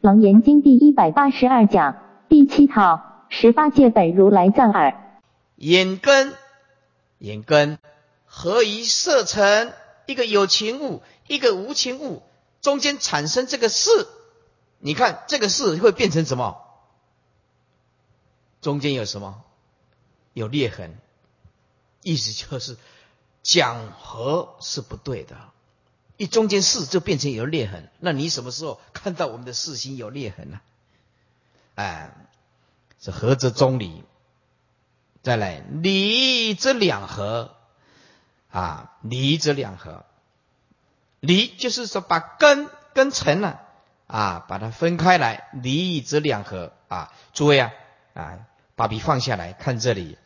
[0.00, 1.96] 楞严经第一百八十二讲
[2.28, 5.20] 第七套十八界本如来藏耳。
[5.56, 6.34] 眼根，
[7.18, 7.80] 眼根
[8.24, 9.72] 何以色成？
[10.06, 12.22] 一个有情物，一个无情物，
[12.60, 13.90] 中间产生这个事，
[14.78, 16.56] 你看这个事会变成什么？
[18.60, 19.42] 中间有什么？
[20.32, 20.96] 有裂痕，
[22.02, 22.76] 意思就是
[23.42, 25.36] 讲和是不对的。
[26.18, 30.60] 一中间四就变成有裂痕，那你什么时候看到我们的四心有裂痕呢？
[31.76, 32.12] 哎，
[33.00, 34.02] 是合则中离，
[35.22, 37.54] 再来离则两合
[38.50, 40.04] 啊，离则两合，
[41.20, 43.56] 离就是说把根跟尘呢
[44.08, 47.12] 啊，把它分开来，离则两合啊。
[47.32, 47.70] 诸位啊
[48.14, 48.40] 啊，
[48.74, 50.18] 把笔放下来看这里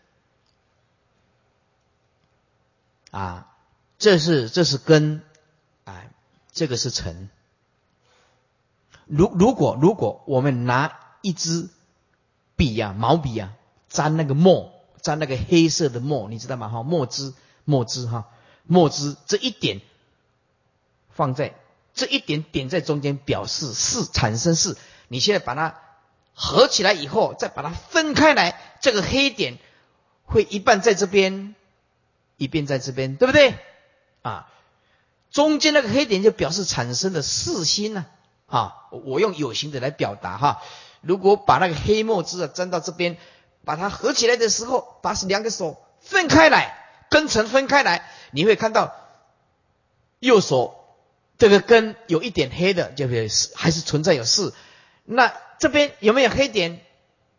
[3.11, 3.52] 啊，
[3.99, 5.23] 这是这是根。
[6.52, 7.30] 这个是尘。
[9.06, 11.69] 如如果如果我们拿一支
[12.56, 13.52] 笔呀，毛笔呀，
[13.88, 16.68] 沾那个墨，沾那个黑色的墨，你知道吗？
[16.68, 18.29] 哈，墨汁，墨汁哈，
[18.65, 19.80] 墨汁这一点
[21.10, 21.54] 放在
[21.95, 24.77] 这一点点在中间，表示是产生是。
[25.09, 25.79] 你现在把它
[26.34, 29.59] 合起来以后，再把它分开来，这个黑点
[30.24, 31.55] 会一半在这边，
[32.37, 33.55] 一边在这边，对不对？
[34.23, 34.49] 啊。
[35.33, 38.07] 中间那个黑点就表示产生的四心呢，
[38.47, 40.63] 啊，我用有形的来表达哈。
[41.01, 43.16] 如果把那个黑墨汁啊粘到这边，
[43.65, 46.77] 把它合起来的时候，把两个手分开来，
[47.11, 48.95] 根层分开来，你会看到
[50.21, 50.77] 右手
[51.39, 54.55] 这个根有一点黑的，就是还是存在有四。
[55.05, 56.85] 那这边有没有黑点？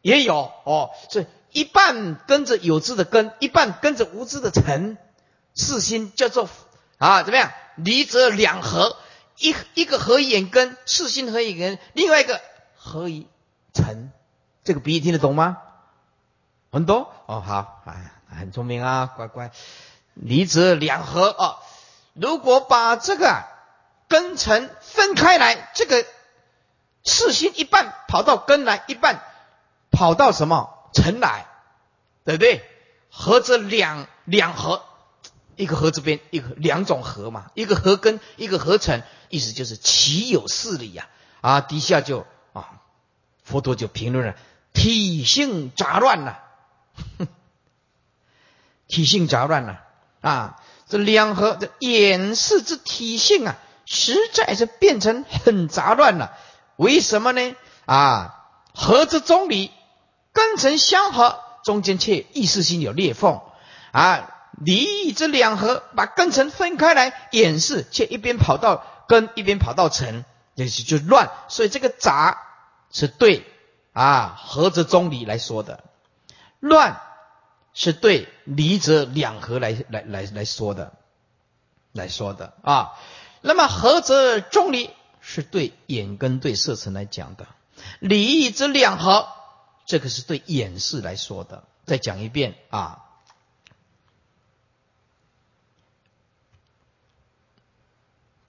[0.02, 4.97] 也有哦，所以一半跟着有字的根，一半跟着无字的尘，
[5.53, 6.50] 四心叫做
[6.97, 7.53] 啊，怎么样？
[7.75, 8.97] 离则两合，
[9.38, 12.41] 一一个合眼根，四心合眼根，另外一个
[12.75, 13.27] 合一
[13.73, 14.11] 尘，
[14.63, 15.57] 这个比喻听得懂吗？
[16.71, 19.51] 很多哦，好，哎，很聪明啊，乖乖。
[20.13, 21.57] 离则两合啊，
[22.13, 23.44] 如果把这个
[24.07, 26.05] 根尘分开来，这个
[27.03, 29.22] 四心一半跑到根来，一半
[29.91, 31.45] 跑到什么尘来，
[32.25, 32.63] 对不对？
[33.09, 34.84] 合则两两合。
[35.56, 41.08] 一个合这边，一个两种合嘛，一个合根，一个合成，意思就是岂有事理呀。
[41.41, 42.80] 啊，底下就啊，
[43.44, 44.36] 佛陀就评论了，
[44.74, 46.40] 体性杂乱了，
[48.88, 49.81] 体性杂乱了
[50.22, 56.31] 啊，这两合这眼视之体性啊，实在是变成很杂乱了。
[56.78, 57.56] 为什么呢？
[57.85, 59.70] 啊，合之中理，
[60.31, 63.41] 根成相合，中间却意识心有裂缝
[63.91, 64.30] 啊。
[64.59, 70.25] 离这两合，把根尘分开来掩饰，却一边跑到根，一边跑到尘，
[70.56, 71.31] 也是就乱。
[71.50, 72.38] 所以这个杂
[72.91, 73.46] 是对
[73.94, 75.84] 啊，合则中离来说的，
[76.59, 77.02] 乱
[77.74, 80.94] 是对离则两合来来来来说的，
[81.91, 82.94] 来说的啊。
[83.41, 84.90] 那么合则中离
[85.20, 87.47] 是对眼根对色尘来讲的，
[88.00, 89.28] 离则两合，
[89.85, 91.64] 这个是对眼视来说的。
[91.85, 93.03] 再讲一遍啊。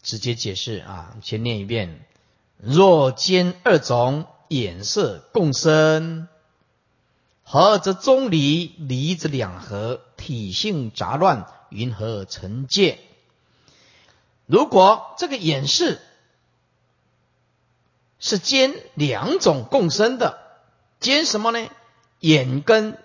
[0.05, 2.05] 直接解释啊，先念一遍：
[2.59, 6.29] 若兼二种眼色共生，
[7.43, 12.99] 合则中离，离则两合，体性杂乱，云何成界？
[14.47, 16.01] 如果这个眼视
[18.19, 20.39] 是兼两种共生的，
[21.01, 21.71] 兼什么呢？
[22.21, 22.99] 眼根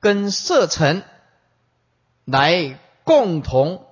[0.00, 1.02] 跟色尘
[2.24, 3.86] 来共同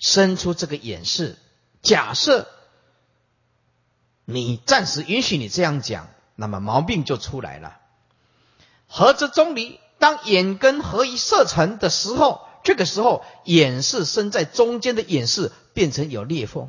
[0.00, 1.36] 生出这个眼视。
[1.82, 2.46] 假设
[4.26, 7.78] 你暂时允许你这样讲，那么毛病就出来了。
[8.86, 16.68] 合则中离，当眼根合一色成的时候，这个时候眼是生在中间的眼是变成有裂缝、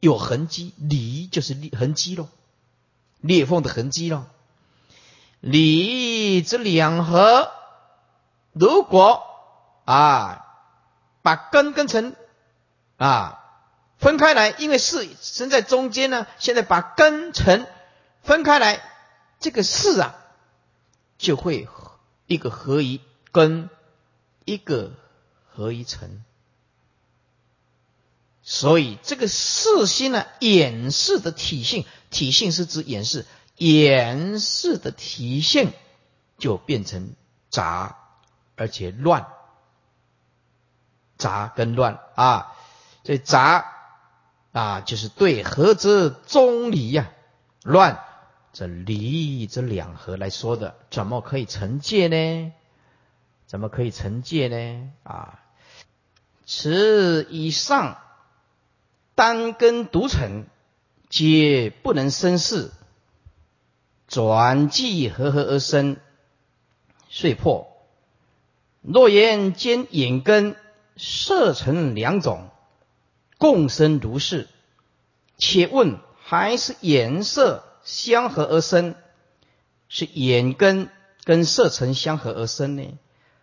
[0.00, 2.28] 有痕迹，离就是裂痕迹喽，
[3.20, 4.24] 裂缝的痕迹喽。
[5.40, 7.50] 离这两合，
[8.52, 9.22] 如果
[9.86, 10.44] 啊
[11.22, 12.14] 把根根成
[12.98, 13.38] 啊。
[14.02, 16.26] 分开来，因为是生在中间呢。
[16.40, 17.68] 现在把根尘
[18.24, 18.82] 分开来，
[19.38, 20.16] 这个事啊，
[21.18, 21.68] 就会
[22.26, 23.00] 一个合一
[23.30, 23.70] 根，
[24.44, 24.90] 一个
[25.46, 26.24] 合一尘。
[28.42, 33.24] 所以这个四心呢，演示的体性，体性是指演示，
[33.56, 35.72] 演示的体性
[36.38, 37.14] 就变成
[37.50, 37.98] 杂，
[38.56, 39.28] 而且乱，
[41.18, 42.52] 杂跟乱啊，
[43.04, 43.78] 所以杂。
[44.52, 47.10] 啊，就是对合则中离呀，
[47.64, 48.04] 乱，
[48.52, 52.52] 这离这两合来说的，怎么可以成戒呢？
[53.46, 54.90] 怎么可以成戒呢？
[55.02, 55.40] 啊，
[56.46, 57.98] 此以上
[59.14, 60.46] 单根独成，
[61.08, 62.70] 皆不能生事，
[64.06, 65.96] 转即合合而生，
[67.08, 67.68] 遂破。
[68.82, 70.56] 若言兼眼根
[70.96, 72.50] 色成两种，
[73.42, 74.48] 共生如是，
[75.36, 78.94] 且问还是颜色相合而生，
[79.88, 80.88] 是眼根
[81.24, 82.96] 跟色尘相合而生呢，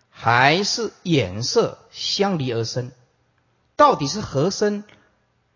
[0.09, 2.93] 还是颜色相离而生？
[3.75, 4.85] 到底是合生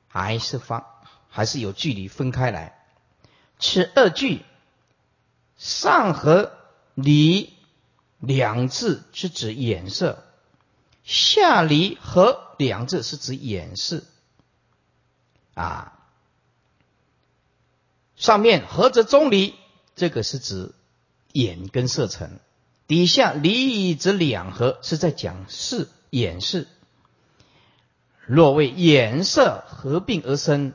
[0.09, 0.83] 还是方，
[1.29, 2.77] 还是有距离分开来？
[3.59, 4.41] 此二句
[5.55, 6.51] 上合
[6.95, 7.53] 离。
[8.19, 10.23] 两字是指眼色，
[11.03, 14.03] 下离合两字是指眼视。
[15.53, 15.99] 啊，
[18.15, 19.53] 上面合则中离，
[19.95, 20.73] 这个是指
[21.31, 22.39] 眼跟色成；
[22.87, 26.67] 底下离则两合，是在讲视眼视。
[28.25, 30.73] 若为眼色合并而生，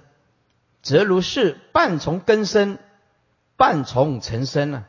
[0.82, 2.78] 则如是半从根生，
[3.56, 4.84] 半从尘生呢？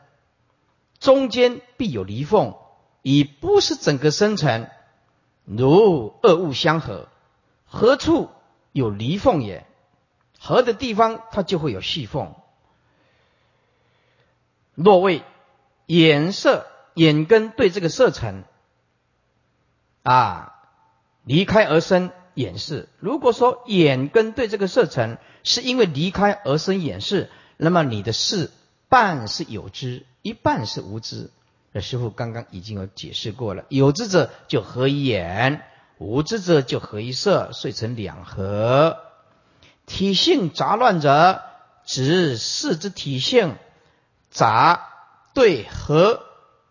[0.98, 2.54] 中间必有离缝，
[3.00, 4.68] 已不是整个生成。
[5.46, 7.08] 如二物相合，
[7.64, 8.28] 何处
[8.72, 9.66] 有离缝也？
[10.42, 12.34] 合的地方，它就会有细缝。
[14.74, 15.22] 若为
[15.84, 18.44] 眼色眼根对这个色尘
[20.02, 20.54] 啊
[21.24, 22.88] 离开而生眼视。
[22.98, 27.28] 如果说眼根对这个色尘是因为离开而生眼视，
[27.58, 28.50] 那么你的视
[28.88, 30.06] 半是有之。
[30.22, 31.30] 一半是无知，
[31.72, 33.64] 那师傅刚刚已经有解释过了。
[33.68, 35.62] 有知者就合一眼，
[35.98, 38.98] 无知者就合一色，遂成两合。
[39.90, 41.42] 体性杂乱者，
[41.84, 43.56] 指四之体性
[44.30, 44.88] 杂
[45.34, 46.22] 对合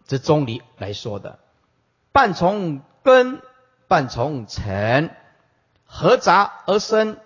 [0.07, 1.37] 之中离来说的。
[2.13, 3.41] 半从根，
[3.89, 5.13] 半从尘，
[5.85, 7.17] 合杂而生，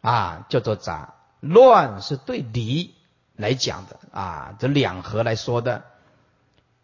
[0.00, 1.12] 啊，叫做杂。
[1.40, 2.94] 乱是对离。
[3.34, 5.84] 来讲的啊，这两合来说的，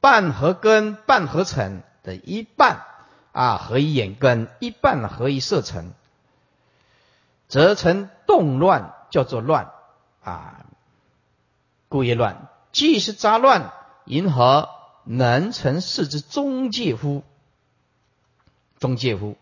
[0.03, 2.83] 半合根，半合成的一半
[3.33, 5.95] 啊，合一眼根，一半合一色尘，
[7.53, 9.73] 则成动乱，叫做乱
[10.23, 10.65] 啊，
[11.91, 12.49] 故也乱。
[12.73, 13.75] 既是杂乱，
[14.07, 14.71] 银何
[15.05, 17.23] 能成事之中介乎？
[18.79, 19.37] 中介乎？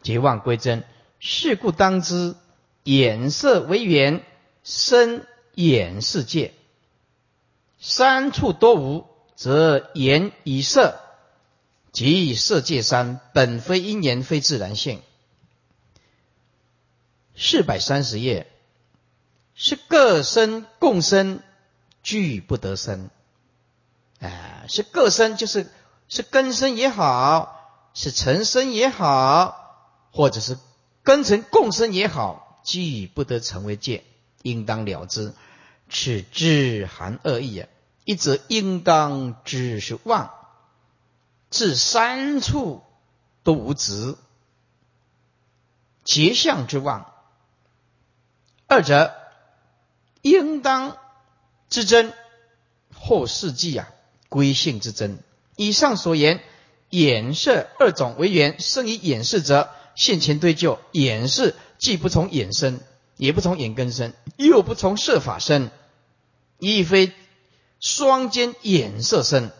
[0.00, 0.84] 结妄归真，
[1.20, 2.36] 是故当知，
[2.84, 4.24] 眼色为缘
[4.64, 5.26] 生。
[5.54, 6.54] 眼世界，
[7.78, 9.06] 三处多无，
[9.36, 10.98] 则眼以色，
[11.92, 15.02] 即色界三本非因缘，非自然性。
[17.36, 18.46] 四百三十页，
[19.54, 21.40] 是各生共生，
[22.02, 23.10] 俱不得生。
[24.20, 25.70] 啊，是各生，就是
[26.08, 30.58] 是根生也好，是尘生也好，或者是
[31.02, 34.04] 根尘共生也好，俱不得成为界。
[34.42, 35.34] 应当了之，
[35.88, 37.68] 此知含恶意啊！
[38.04, 40.34] 一则应当知是妄，
[41.48, 42.82] 至三处
[43.44, 44.16] 都无执，
[46.02, 47.11] 结相之妄；
[48.72, 49.14] 二者
[50.22, 50.96] 应当
[51.68, 52.14] 之真，
[52.94, 53.90] 或世纪啊
[54.30, 55.18] 归性之真。
[55.56, 56.40] 以上所言，
[56.88, 62.80] 眼色二种为缘，生于眼视者，现前对就眼视，既不从眼生。
[63.18, 65.70] 也不从眼根生，又不从色法生，
[66.58, 67.12] 亦非
[67.78, 69.50] 双间眼色生，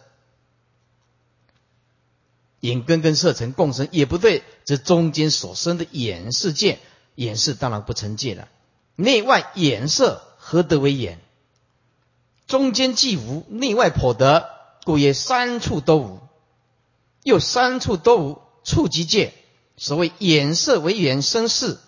[2.61, 6.81] 眼根跟色成共生也不对，这中间所生的眼世界，
[7.15, 8.49] 眼视当然不成界了。
[8.97, 11.19] 内外眼色何得为眼？
[12.47, 14.51] 中间既无，内外颇得，
[14.85, 16.21] 故曰三处都无。
[17.23, 19.33] 又三处都无，处即界。
[19.77, 21.79] 所谓眼色为眼生事。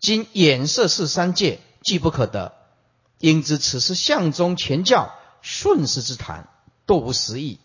[0.00, 2.54] 今眼色是三界，既不可得，
[3.18, 6.48] 应知此是相中全教顺势之谈，
[6.86, 7.58] 都无实义。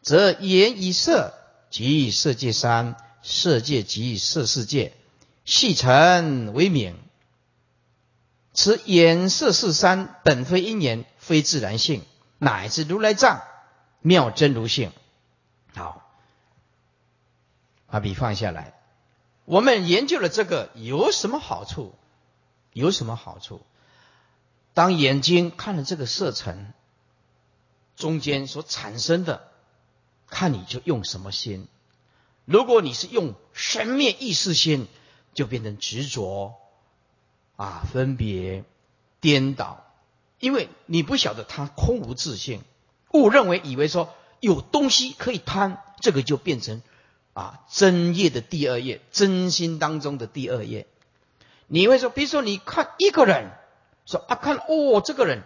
[0.00, 1.34] 则眼以色
[1.70, 4.94] 即色界三，色界即色世界，
[5.44, 6.96] 细成为名。
[8.54, 12.04] 此眼色是三，本非因缘，非自然性，
[12.38, 13.42] 乃至如来藏
[14.00, 14.92] 妙真如性。
[15.74, 16.10] 好，
[17.86, 18.74] 把笔放下来。
[19.44, 21.94] 我们研究了这个有什么好处？
[22.72, 23.64] 有什么好处？
[24.74, 26.72] 当眼睛看了这个色尘
[27.96, 29.48] 中间所产生的，
[30.26, 31.68] 看你就用什么心。
[32.44, 34.88] 如果你是用神灭意识心，
[35.34, 36.58] 就变成执着
[37.62, 38.64] 啊，分别
[39.20, 39.84] 颠倒，
[40.40, 42.60] 因为你不晓得它空无自性，
[43.12, 46.82] 误认为以为说有东西可以贪，这个就变成
[47.34, 50.88] 啊真业的第二页，真心当中的第二页。
[51.68, 53.52] 你会说，比如说你看一个人，
[54.06, 55.44] 说啊看哦这个人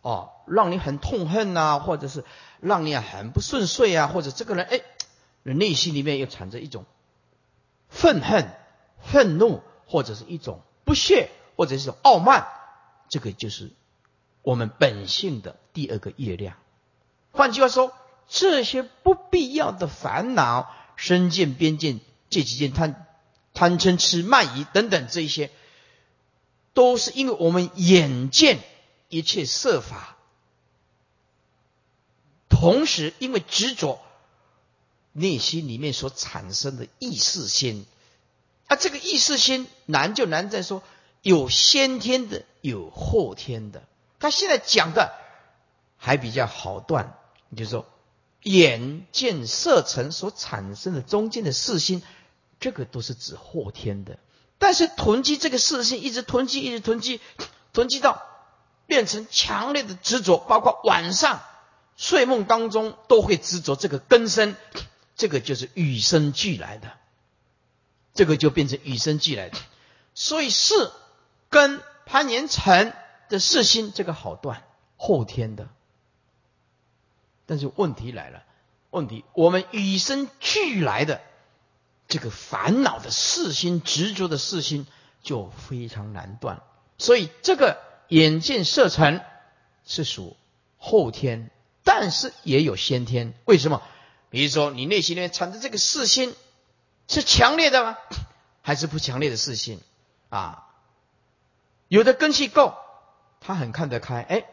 [0.00, 2.24] 哦让你很痛恨呐，或者是
[2.60, 4.80] 让你很不顺遂啊，或者这个人哎，
[5.42, 6.86] 内心里面又产生一种
[7.90, 8.50] 愤恨、
[9.02, 11.28] 愤怒，或者是一种不屑，
[11.60, 12.48] 或者是傲慢，
[13.10, 13.70] 这个就是。
[14.40, 16.56] 我们本性的第二个业量，
[17.30, 17.92] 换句话说，
[18.26, 22.00] 这些不必要的烦恼、身见、边见、
[22.30, 23.06] 这几件贪、
[23.52, 25.50] 贪嗔痴慢疑等等，这一些，
[26.72, 28.60] 都是因为我们眼见
[29.10, 30.16] 一切色法，
[32.48, 34.00] 同时因为执着
[35.12, 37.84] 内心里面所产生的意识心，
[38.68, 40.82] 啊，这个意识心难就难在说
[41.22, 43.82] 有先天的，有后天的。
[44.18, 45.12] 他现在讲的
[45.96, 47.86] 还比较好断，你就是说
[48.42, 52.02] 眼见色尘所产生的中间的四心，
[52.58, 54.18] 这个都是指后天的。
[54.58, 57.20] 但是囤积这个四心，一直囤积，一直囤积，
[57.72, 58.22] 囤积到
[58.86, 61.40] 变成强烈的执着，包括晚上
[61.96, 64.54] 睡梦当中都会执着这个根生，
[65.16, 66.92] 这个就是与生俱来的，
[68.12, 69.58] 这个就变成与生俱来的。
[70.14, 70.90] 所以是
[71.50, 72.94] 跟攀岩成。
[73.30, 74.64] 的四心这个好断，
[74.96, 75.68] 后天的。
[77.46, 78.42] 但是问题来了，
[78.90, 81.20] 问题我们与生俱来的
[82.08, 84.84] 这个烦恼的四心执着的四心
[85.22, 86.60] 就非常难断，
[86.98, 87.78] 所以这个
[88.08, 89.24] 眼见色尘
[89.86, 90.36] 是属
[90.76, 91.52] 后天，
[91.84, 93.34] 但是也有先天。
[93.44, 93.80] 为什么？
[94.28, 96.34] 比如说你内心里面产生这个四心
[97.06, 97.96] 是强烈的吗？
[98.60, 99.80] 还是不强烈的四心
[100.30, 100.66] 啊？
[101.90, 102.74] 有的根气够。
[103.40, 104.44] 他很看得开，哎，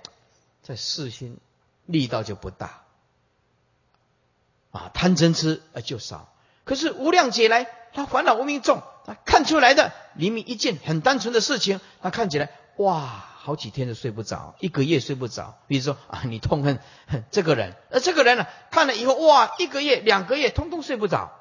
[0.64, 1.38] 在四心
[1.86, 2.84] 力道就不大，
[4.72, 6.34] 啊，贪嗔痴啊就少。
[6.64, 15.60] 可是无量劫来，他烦恼无名重，他看出来的明明一件很单纯的事情，他看起来哇，好几天都睡不着，一个月睡不着。
[15.68, 16.80] 比如说啊，你痛恨
[17.30, 21.38] 这个人，而这个人呢，看了以后哇，一个月、两个月通通睡不着，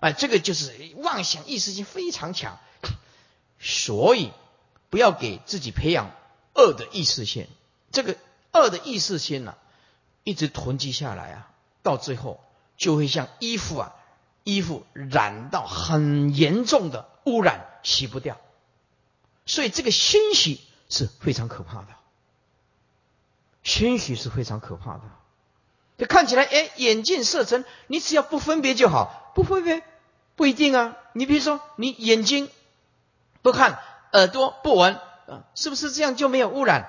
[0.00, 2.58] 哎，这个就是妄想意识性非常强，
[3.60, 4.32] 所以。
[4.90, 6.10] 不要给自己培养
[6.52, 7.46] 恶的意识线，
[7.92, 8.16] 这个
[8.52, 9.54] 恶的意识线呢，
[10.24, 11.50] 一直囤积下来啊，
[11.84, 12.42] 到最后
[12.76, 13.94] 就会像衣服啊，
[14.42, 18.36] 衣服染到很严重的污染，洗不掉。
[19.46, 21.88] 所以这个熏洗是非常可怕的，
[23.62, 25.02] 熏洗是非常可怕的。
[25.98, 29.84] 就看起来，哎，眼见色尘，你只要不分别就好，不分别
[30.34, 30.96] 不一定啊。
[31.12, 32.50] 你比如说，你眼睛
[33.42, 33.78] 不看。
[34.12, 34.96] 耳朵不闻
[35.28, 36.88] 啊，是不是这样就没有污染？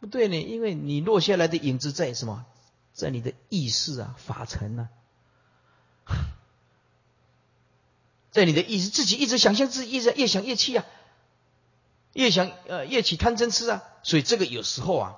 [0.00, 2.46] 不对呢，因为你落下来的影子在什么？
[2.94, 4.88] 在你的意识啊、法尘呢？
[8.30, 10.86] 在你的意识，自己一直想象自己，一直越想越气啊，
[12.14, 15.16] 越想呃越起贪嗔痴啊，所以这个有时候啊，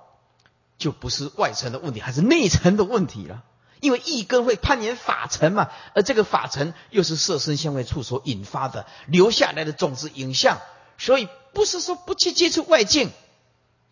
[0.78, 3.44] 就不是外层的问题，还是内层的问题了。
[3.80, 10.58] 因为一根会攀岩法尘嘛，而这个法尘又是色身相位处所引发的留下来的种子影像。
[10.98, 13.10] 所以不是说不去接触外境，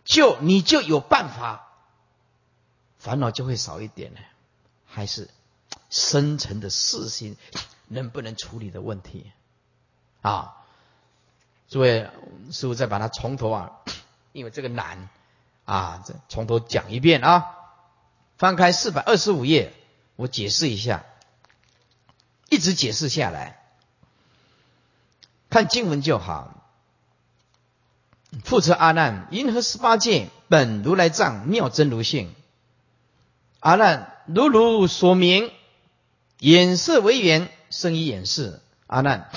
[0.04, 1.68] 就你就有办法，
[2.99, 4.21] 烦恼就会少一点呢？
[4.87, 5.30] 还是
[5.88, 7.37] 深层的事心
[7.88, 9.33] 能不能处理的问题
[10.21, 10.54] 啊？
[11.71, 12.11] 诸位
[12.50, 13.71] 师傅再把它从头啊，
[14.33, 15.09] 因为这个难
[15.64, 17.54] 啊，这从头讲一遍啊。
[18.37, 19.73] 翻开四百二十五页，
[20.18, 21.04] 我解释一下，
[22.50, 23.62] 一直解释下来，
[25.48, 26.68] 看经文就好。
[28.42, 32.34] 复次阿难，银河十八界本如来藏妙真如性。
[33.60, 35.52] 阿难，如如所明，
[36.40, 38.60] 眼色为缘，生于眼识。
[38.88, 39.30] 阿难，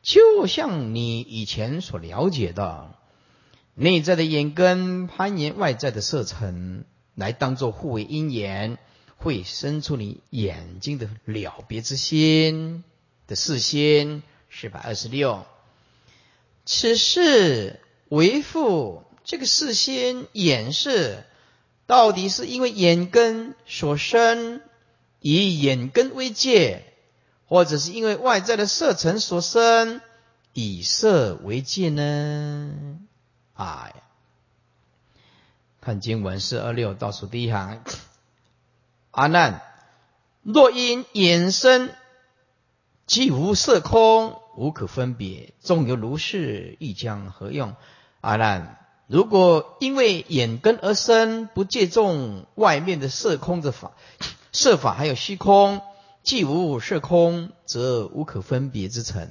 [0.00, 2.90] 就像你以前所了解的，
[3.74, 8.78] 内在的眼根攀岩外在的色尘，来当作互为因缘，
[9.16, 12.84] 会生出你眼睛的了别之心
[13.26, 14.22] 的事先。
[14.48, 15.44] 四百二十六，
[16.64, 17.80] 此事。
[18.08, 21.24] 为父，这个事先眼视，
[21.86, 24.62] 到底是因为眼根所生，
[25.20, 26.84] 以眼根为界，
[27.48, 30.00] 或者是因为外在的色尘所生，
[30.52, 32.72] 以色为界呢？
[33.54, 33.92] 哎，
[35.80, 37.82] 看经文四二六倒数第一行，
[39.16, 39.62] 阿难，
[40.42, 41.88] 若因眼生，
[43.06, 47.76] 即无色空，无可分别，纵有如是，亦将何用？
[48.20, 53.92] 阿难，如果因为眼根而生，不借重外面的色空的法，
[54.52, 55.80] 色法还有虚空，
[56.22, 59.30] 既无色空，则无可分别之成。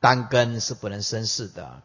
[0.00, 1.82] 单根是不能生事的。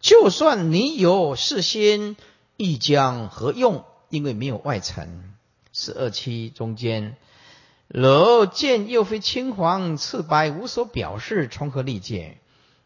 [0.00, 2.16] 就算你有事心，
[2.56, 3.84] 亦将何用？
[4.08, 5.33] 因为没有外尘。
[5.76, 7.16] 十二期中间，
[7.88, 12.38] 若见又非青黄赤白，无所表示，从何立见？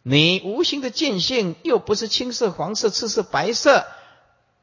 [0.02, 3.86] 你无形的见性又不是青色、黄色、赤色、白色，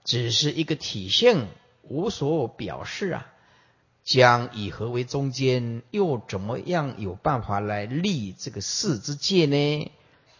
[0.03, 1.48] 只是一个体性，
[1.84, 3.27] 无所表示啊！
[4.03, 5.84] 将以何为中间？
[5.91, 9.91] 又怎么样有办法来立这个四之界呢？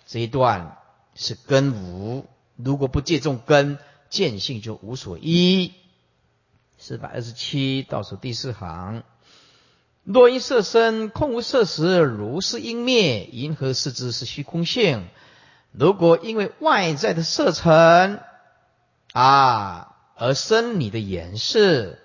[0.08, 0.78] 这一段
[1.14, 2.26] 是根无，
[2.56, 3.78] 如果不借重根，
[4.10, 5.72] 见性就无所依。
[6.78, 9.04] 四百二十七倒数第四行。
[10.04, 15.08] 若因色生，空无色时，如是因灭，银河视之是虚空性。
[15.72, 18.22] 如果因为外在的色尘
[19.14, 22.00] 啊而生你的眼视，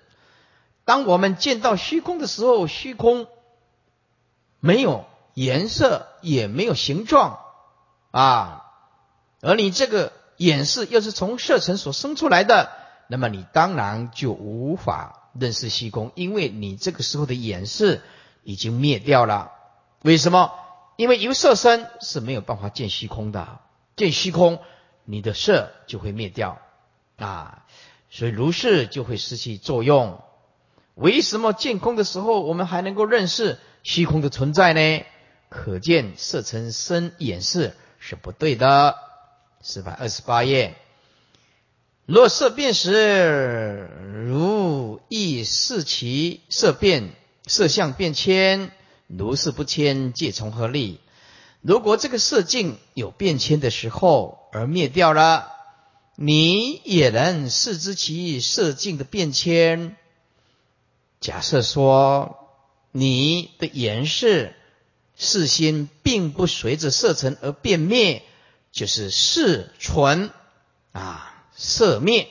[0.83, 3.27] 当我们见到虚空的时候，虚空
[4.59, 7.39] 没有颜色，也没有形状
[8.09, 8.65] 啊，
[9.41, 12.71] 而你这个眼视又是从色尘所生出来的，
[13.11, 15.17] 那么你当然就无法。
[15.33, 18.01] 认识虚空，因为你这个时候的眼视
[18.43, 19.53] 已经灭掉了。
[20.01, 20.51] 为什么？
[20.97, 23.59] 因为由色身是没有办法见虚空的，
[23.95, 24.59] 见虚空，
[25.05, 26.59] 你的色就会灭掉
[27.15, 27.63] 啊，
[28.09, 30.21] 所以如是就会失去作用。
[30.95, 35.05] 为什么见空的时候，我们还能够认识虚空的存在呢？
[35.47, 38.97] 可见色成身眼视是不对的。
[39.61, 40.75] 四百二十八页。
[42.11, 43.89] 若色变时，
[44.25, 47.13] 如意视其色变，
[47.47, 48.71] 色相变迁，
[49.07, 50.99] 如是不迁，借从何立？
[51.61, 55.53] 如果这个色境有变迁的时候而灭掉了，
[56.17, 59.95] 你也能视之其色境的变迁。
[61.21, 62.49] 假设说
[62.91, 64.49] 你的颜色
[65.15, 68.21] 事先并不随着色尘而变灭，
[68.73, 70.29] 就是视存
[70.91, 71.30] 啊。
[71.63, 72.27] 色灭，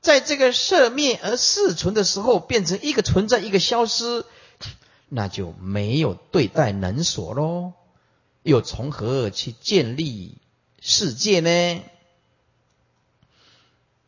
[0.00, 4.24] 在这个色灭而事存的时候，变成一个存在，一个消失，
[5.08, 7.72] 那就没有对待能所喽。
[8.44, 10.38] 又从何去建立
[10.80, 11.82] 世界呢？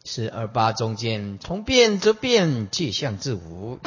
[0.05, 3.81] 是二八中间，从变则变，界相自无；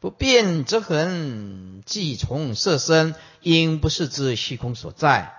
[0.00, 5.34] 不变则恒，即从色身，因不是之虚空所在。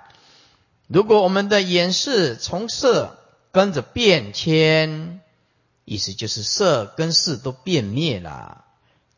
[0.85, 3.17] 如果我们的眼视从色。
[3.53, 5.21] 跟着变迁，
[5.85, 8.65] 意思就是色跟事都变灭了，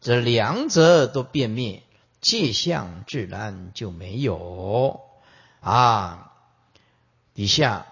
[0.01, 1.83] 这两者都变灭，
[2.19, 4.99] 界相自然就没有
[5.61, 6.33] 啊。
[7.33, 7.87] 底下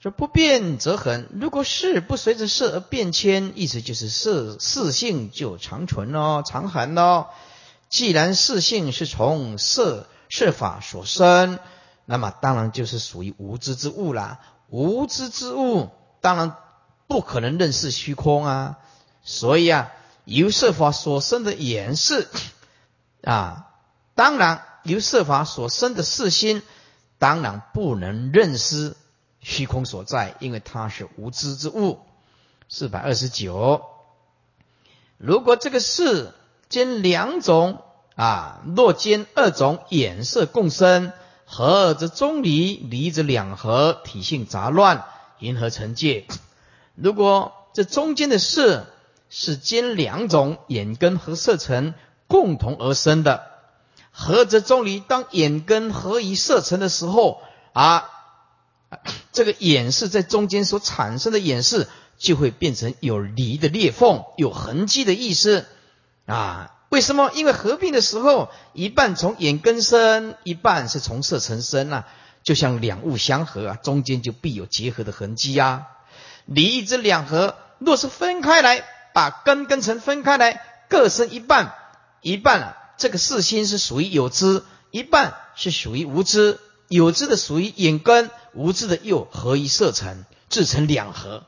[0.00, 7.28] 说不变则恒，如果事不随着色而变迁，意思就是色事性就长存哦，长恒哦。
[7.88, 11.60] 既然事性是从色色法所生，
[12.06, 14.40] 那么当然就是属于无知之物啦。
[14.70, 16.56] 无知之物，当然
[17.06, 18.78] 不可能认识虚空啊。
[19.22, 19.92] 所以啊，
[20.24, 22.28] 由色法所生的眼视
[23.22, 23.66] 啊，
[24.14, 26.62] 当然由色法所生的色心，
[27.18, 28.96] 当然不能认识
[29.40, 31.98] 虚空所在，因为它是无知之物。
[32.68, 33.82] 四百二十九，
[35.18, 36.32] 如果这个视
[36.68, 37.82] 兼两种
[38.14, 41.12] 啊，若兼二种眼色共生。
[41.52, 45.04] 合则中离，离则两合，体性杂乱，
[45.40, 46.26] 银河成界。
[46.94, 48.86] 如果这中间的色
[49.28, 51.94] 是兼两种眼根和色尘
[52.28, 53.42] 共同而生的，
[54.12, 55.00] 合则中离。
[55.00, 58.08] 当眼根合于色尘的时候啊，
[59.32, 65.66] 这个眼是在中间所产生的眼视就会变成有离的裂缝，有痕迹的意思
[66.26, 66.76] 啊。
[66.90, 67.30] 为什么？
[67.34, 72.08] 因为合并的时候，一半从眼根生，一半是从色成生啊，
[72.42, 75.86] 就像两物相合啊，中间就必有结合的痕迹啊。
[76.46, 81.72] 离这两合，若是分开来，把根跟尘分开来，各生一半，
[82.22, 86.58] 一半啊，这个四心是属于有知，一半是属于无知。
[86.88, 91.44] 有知的属于眼根，无知的又合一色尘，制成两合，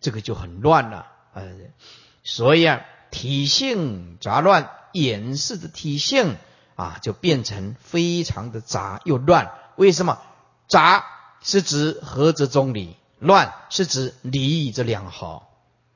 [0.00, 1.06] 这个就很乱了。
[1.34, 1.44] 呃，
[2.24, 2.80] 所以啊。
[3.14, 6.34] 体性杂乱，眼视的体性
[6.74, 9.52] 啊，就变成非常的杂又乱。
[9.76, 10.20] 为什么？
[10.66, 11.06] 杂
[11.40, 15.42] 是指合则中理，乱是指离这两合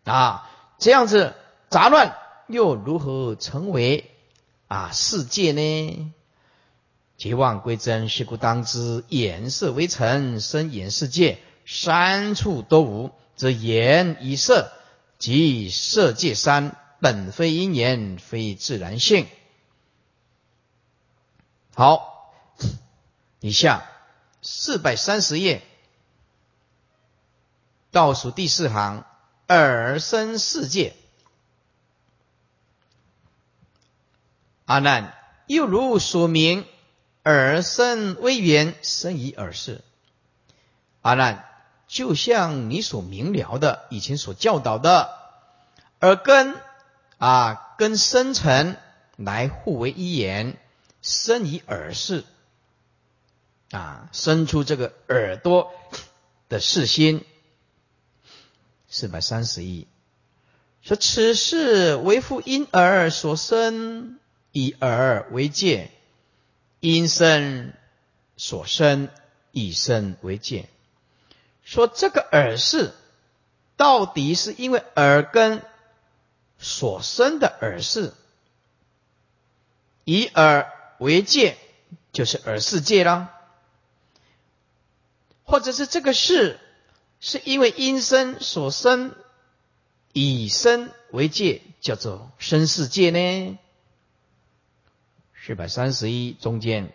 [0.04, 0.48] 啊。
[0.78, 1.34] 这样子
[1.68, 4.12] 杂乱又如何成为
[4.68, 6.12] 啊世界呢？
[7.16, 14.70] 结妄归真，是故当知眼色为尘，生眼世界，三处都无，则眼以色，
[15.18, 19.26] 即色界三，本非因缘，非自然性。
[21.74, 22.34] 好，
[23.40, 23.88] 以下
[24.42, 25.62] 四百三十页
[27.90, 29.04] 倒数第四行，
[29.48, 30.94] 耳生世界。
[34.64, 35.14] 阿难，
[35.46, 36.66] 又如所明，
[37.24, 39.82] 耳生微缘，生于耳识。
[41.02, 41.44] 阿难。
[41.86, 45.08] 就像你所明了的，以前所教导的，
[46.02, 46.54] 耳根
[47.18, 48.76] 啊，跟深层
[49.16, 50.56] 来互为一言，
[51.02, 52.24] 生于耳视
[53.70, 55.72] 啊，生出这个耳朵
[56.48, 57.24] 的视心，
[58.88, 59.86] 四百三十亿。
[60.80, 64.18] 说此事为复因耳所生，
[64.52, 65.90] 以耳为界，
[66.80, 67.74] 因身
[68.36, 69.08] 所生，
[69.50, 70.68] 以身为界。
[71.62, 72.94] 说这个耳识，
[73.76, 75.62] 到底是因为耳根
[76.58, 78.12] 所生的耳识，
[80.04, 81.56] 以耳为界，
[82.12, 83.28] 就是耳世界啦；
[85.44, 86.58] 或者是这个事，
[87.20, 89.14] 是因为因生所生，
[90.12, 93.58] 以身为界，叫做身世界呢？
[95.46, 96.92] 四百三十一中间，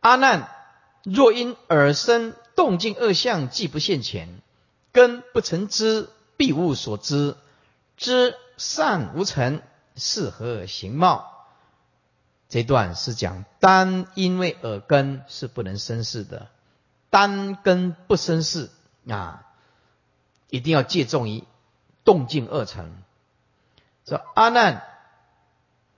[0.00, 0.48] 阿难。
[1.04, 4.40] 若因耳生动静二相，既不现前，
[4.92, 6.08] 根不成知，
[6.42, 7.36] 必无所知。
[7.96, 9.62] 知善无成，
[9.94, 11.46] 是何形貌？
[12.48, 16.48] 这段是讲单因为耳根是不能生事的，
[17.10, 18.70] 单根不生事
[19.08, 19.46] 啊，
[20.50, 21.44] 一定要借重于
[22.02, 22.92] 动静二成。
[24.04, 24.82] 说阿难，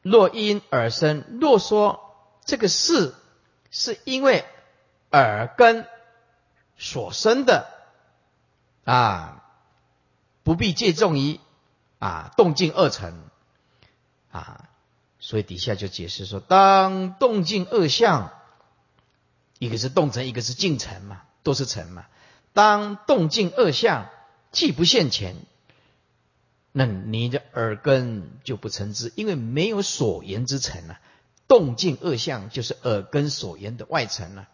[0.02, 3.14] 若因耳生，若说这个事
[3.70, 4.44] 是因为。
[5.10, 5.86] 耳根
[6.76, 7.68] 所生的
[8.84, 9.43] 啊，
[10.44, 11.40] 不必借重于
[11.98, 13.24] 啊动静二层
[14.30, 14.68] 啊，
[15.18, 18.30] 所以底下就解释说，当动静二相，
[19.58, 22.04] 一个是动层，一个是静层嘛，都是层嘛。
[22.52, 24.08] 当动静二相
[24.52, 25.34] 既不现前，
[26.70, 31.00] 那你的耳根就不成知，因为没有所言之成啊。
[31.48, 34.48] 动静二相就是耳根所言的外层了。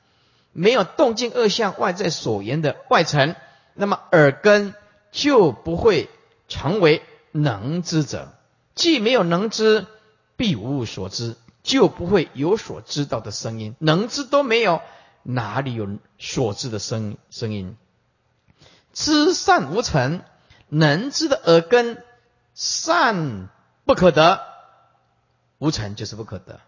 [0.53, 3.37] 没有动静二相外在所言的外层，
[3.75, 4.75] 那么耳根
[5.13, 6.09] 就不会
[6.49, 8.33] 成为能知者。
[8.75, 9.87] 既没有能知，
[10.37, 13.75] 必无所知，就不会有所知道的声音。
[13.79, 14.81] 能知都没有，
[15.23, 17.77] 哪里有所知的声声音？
[18.93, 20.23] 知善无成，
[20.69, 22.03] 能知的耳根
[22.55, 23.49] 善
[23.85, 24.41] 不可得，
[25.59, 26.61] 无成就是不可得。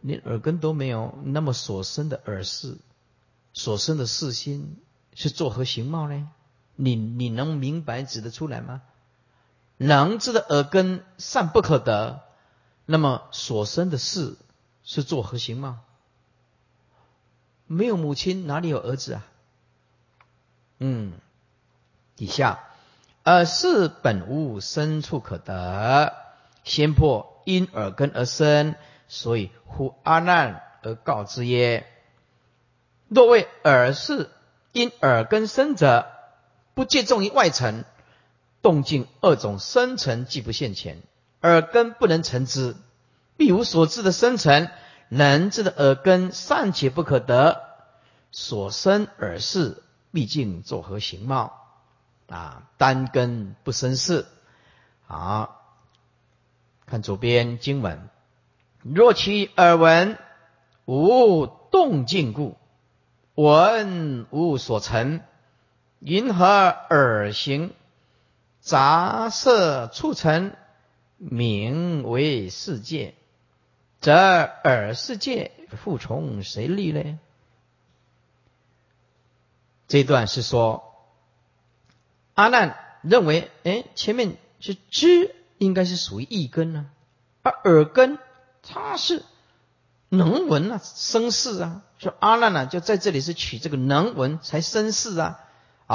[0.00, 2.78] 连耳根都没有，那么所生的耳识，
[3.52, 4.78] 所生的视心
[5.14, 6.28] 是作何形貌呢？
[6.76, 8.82] 你你能明白指得出来吗？
[9.76, 12.20] 能知的耳根善不可得，
[12.86, 14.36] 那么所生的事
[14.84, 15.80] 是作何行吗？
[17.66, 19.26] 没有母亲哪里有儿子啊？
[20.78, 21.14] 嗯，
[22.16, 22.60] 底下
[23.24, 26.14] 耳是本无生处可得，
[26.64, 28.74] 先破因耳根而生。
[29.08, 31.86] 所以呼阿难而告之曰：
[33.08, 34.30] 若为耳是
[34.72, 36.10] 因耳根生者，
[36.74, 37.84] 不借重于外层
[38.62, 41.02] 动静二种生成，既不现前，
[41.42, 42.76] 耳根不能成之，
[43.36, 44.68] 必无所知的生成，
[45.08, 47.60] 能知的耳根尚且不可得，
[48.30, 49.82] 所生耳识
[50.12, 51.58] 毕竟作何形貌？
[52.28, 54.26] 啊，单根不生事。
[55.06, 55.60] 好，
[56.86, 58.08] 看左边经文。
[58.82, 60.18] 若其耳闻
[60.86, 62.56] 无动静故，
[63.34, 65.20] 闻无所成，
[66.04, 66.44] 云何
[66.90, 67.72] 耳行？
[68.60, 70.54] 杂色促成，
[71.16, 73.14] 名为世界，
[74.00, 77.18] 则耳世界复从谁立呢？
[79.86, 80.94] 这段是说，
[82.34, 86.86] 阿难认为，哎，前面是知，应该是属于一根呢，
[87.42, 88.18] 而耳根。
[88.62, 89.24] 它是
[90.08, 91.82] 能闻啊，生事啊。
[91.98, 95.40] 说阿难呢，就在这里是取这个能闻才生事啊。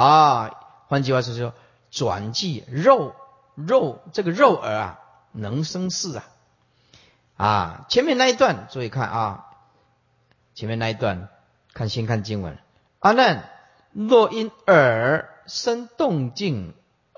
[0.00, 0.50] 啊，
[0.86, 1.54] 换句话说说，
[1.90, 3.16] 转记肉
[3.56, 5.00] 肉这个肉耳啊，
[5.32, 6.24] 能生事啊。
[7.36, 9.44] 啊，前面那一段注意看啊，
[10.54, 11.28] 前面那一段
[11.72, 12.58] 看先看经文。
[13.00, 13.50] 阿难，
[13.92, 16.74] 若因耳生动静，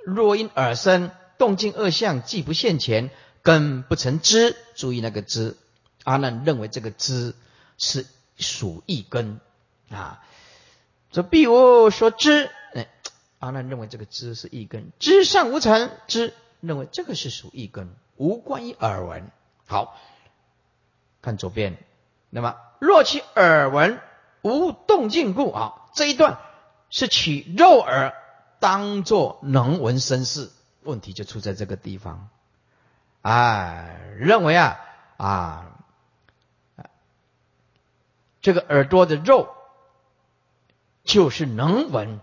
[0.07, 3.11] 若因耳生动静二相，既不现前。
[3.43, 5.57] 根不成知，注意那个知。
[6.05, 7.35] 阿难认为这个知
[7.79, 9.41] 是属一根
[9.91, 10.23] 啊。
[11.11, 12.89] 这必无所知，哎，
[13.41, 19.31] 阿难认为这个知是一根，知上无成，知认为这个是属一根，无关于耳闻。
[19.67, 19.97] 好，
[21.21, 21.77] 看左边，
[22.31, 24.01] 那么若其耳闻
[24.43, 26.39] 无动静故，啊，这一段
[26.91, 28.15] 是取肉耳
[28.61, 30.51] 当作能闻声事，
[30.83, 32.29] 问题就出在这个地方。
[33.23, 34.81] 哎，认为啊
[35.17, 35.77] 啊，
[38.41, 39.55] 这个耳朵的肉
[41.11, 42.21] 就是能闻，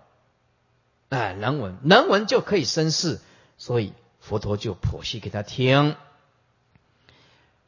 [1.10, 3.20] 哎，能闻，能闻就可以生事，
[3.58, 5.98] 所以佛陀就剖析给他听。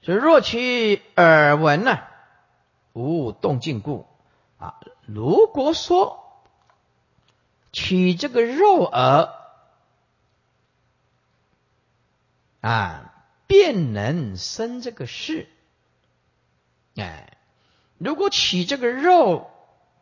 [0.01, 1.99] 所以若取耳闻呢，
[2.93, 4.07] 无动静故
[4.59, 4.79] 啊。
[5.05, 6.41] 如果说
[7.73, 9.33] 取这个肉耳
[12.61, 13.05] 啊。
[13.49, 15.49] 便能生这个事，
[16.97, 17.35] 哎，
[17.97, 19.49] 如果取这个肉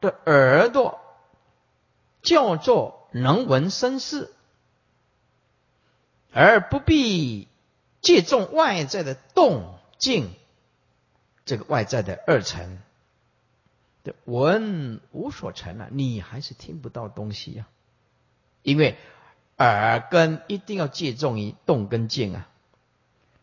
[0.01, 0.99] 的耳朵
[2.27, 4.29] 叫做能闻声事，
[6.33, 7.47] 而不必
[8.01, 10.29] 借重外在的动静，
[11.45, 12.79] 这个外在的二层
[14.03, 17.65] 的闻无所成啊，你还是听不到东西呀，
[18.61, 18.97] 因为
[19.57, 22.49] 耳根一定要借重于动跟静啊。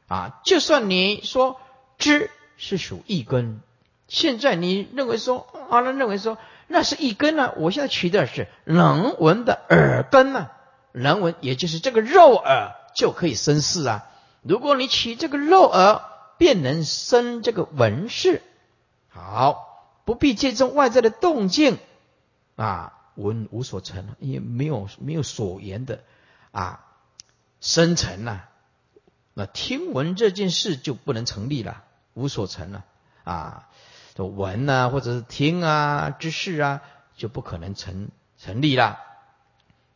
[0.08, 1.58] 啊，就算你说
[1.96, 3.62] 知是属一根，
[4.08, 6.36] 现在你认为说阿难认为说
[6.66, 7.52] 那是一根呢？
[7.56, 10.50] 我现在取的是能闻的耳根呢？
[10.92, 14.06] 能闻也就是这个肉耳就可以生事啊。
[14.42, 16.02] 如果你取这个肉耳，
[16.38, 18.42] 便能生这个闻事。
[19.08, 21.78] 好，不必借助外在的动静
[22.56, 26.00] 啊，闻无所成，也没有没有所言的
[26.50, 26.84] 啊
[27.60, 28.42] 生成呐。
[29.34, 31.82] 那听闻这件事就不能成立了，
[32.14, 32.84] 无所成了
[33.24, 33.68] 啊！
[34.22, 36.82] 闻啊，或者是听啊之事啊，
[37.16, 39.00] 就不可能成成立了。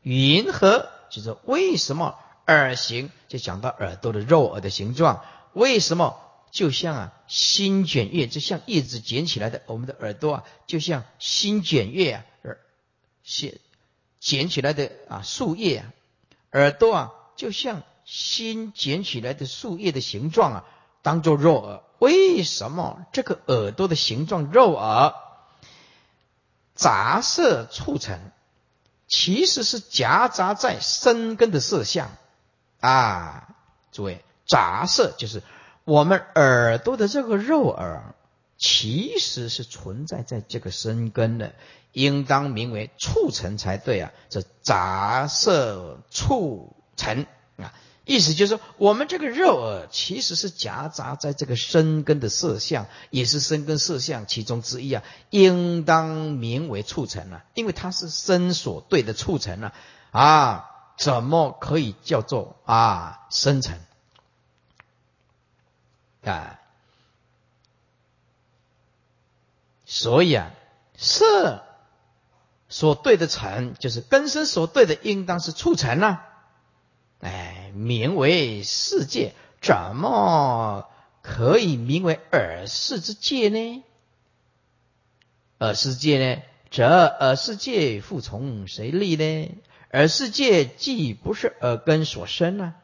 [0.02, 0.88] 云何？
[1.10, 5.24] 就是为什么耳形就讲到耳朵的肉耳的形状？
[5.52, 6.18] 为什么
[6.50, 9.62] 就像啊新卷叶，就像叶子卷起来的？
[9.66, 12.58] 我们的耳朵啊，就像新卷叶啊，耳
[13.22, 13.58] 线
[14.18, 15.92] 卷起来的啊树叶啊，
[16.52, 17.82] 耳朵啊，就像。
[18.10, 20.64] 新卷起来的树叶的形状啊，
[21.02, 21.82] 当做肉耳。
[21.98, 25.14] 为什么这个耳朵的形状肉耳？
[26.74, 28.20] 杂色促成，
[29.08, 32.12] 其实是夹杂在生根的色相
[32.78, 33.48] 啊。
[33.90, 35.42] 诸位，杂色就是
[35.82, 38.14] 我们耳朵的这个肉耳，
[38.58, 41.54] 其实是存在在这个生根的，
[41.92, 44.12] 应当名为促成才对啊。
[44.28, 47.74] 这杂色促成啊。
[48.08, 59.74] 意思就是说，我们这个肉耳其实是夹杂在这个生根的色相，也是生根色相其中之一啊，应当名为促成了，因为它是生所对的促成了
[60.10, 63.78] 啊，怎么可以叫做啊生成
[66.24, 66.58] 啊？
[69.84, 70.50] 所以啊，
[70.96, 71.62] 色
[72.70, 76.24] 所对的成，就是根生所对的，应当是促成了。
[77.20, 80.88] 哎，名为世界，怎么
[81.22, 83.82] 可以名为耳世之界呢？
[85.58, 86.42] 耳世界呢？
[86.70, 89.58] 则耳世界复从谁立呢？
[89.92, 92.74] 耳世界既不是耳根所生呢？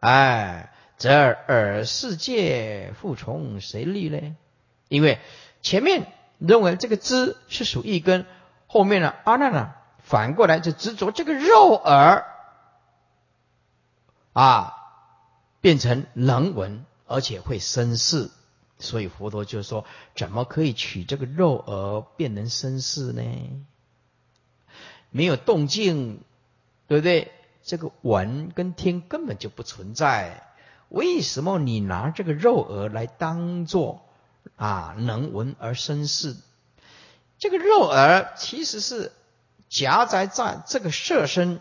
[0.00, 4.36] 哎，则耳世界复从谁立呢？
[4.88, 5.18] 因为
[5.62, 6.06] 前面
[6.38, 8.24] 认为这个知是属一根，
[8.66, 12.24] 后面呢阿难呢反过来就执着这个肉耳。
[14.36, 14.74] 啊，
[15.62, 18.30] 变成能闻，而且会生事，
[18.78, 23.22] 所以佛陀就说：怎么可以取这个肉而变成生事呢？
[25.08, 26.20] 没有动静，
[26.86, 27.32] 对不对？
[27.62, 30.42] 这个闻跟听根本就不存在。
[30.90, 34.02] 为什么你拿这个肉耳来当做
[34.56, 36.36] 啊能闻而生事？
[37.38, 39.12] 这个肉耳其实是
[39.70, 41.60] 夹杂在这个色身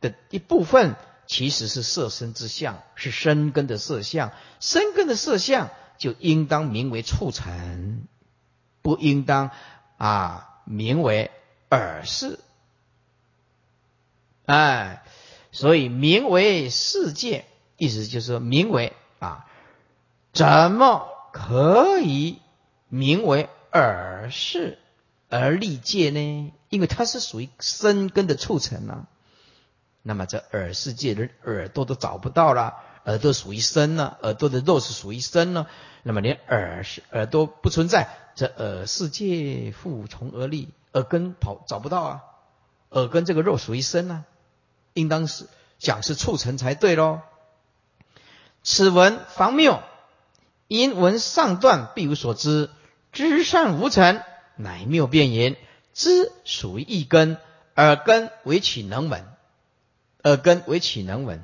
[0.00, 0.96] 的一部分。
[1.26, 8.06] 其实是色身之相，是生根的色相，生根的色相就应当名为促成，
[8.82, 9.50] 不应当
[9.96, 11.30] 啊名为
[11.70, 12.38] 耳识。
[14.44, 15.02] 哎，
[15.50, 17.44] 所以名为世界，
[17.76, 19.46] 意思就是说名为啊，
[20.32, 22.38] 怎么可以
[22.88, 24.78] 名为耳识
[25.28, 26.52] 而立界呢？
[26.68, 29.08] 因为它是属于生根的促成啊。
[30.08, 35.66] 那么这耳世界的耳朵都找不到了，耳朵属于身呢，耳朵的肉是属于身呢。
[36.04, 42.22] 那么连耳是耳朵不存在，这耳世界复从而立，耳根跑找不到啊。
[42.90, 44.22] 耳根这个肉属于身啊，
[44.94, 45.48] 应当是
[45.80, 47.22] 讲是促成才对喽。
[48.62, 49.82] 此文方谬，
[50.68, 52.70] 因文上段必有所知，
[53.10, 54.22] 知善无成，
[54.54, 55.56] 乃谬变言。
[55.94, 57.38] 知属于一根，
[57.74, 59.24] 耳根为其能闻，
[60.26, 61.40] 耳根为其能闻。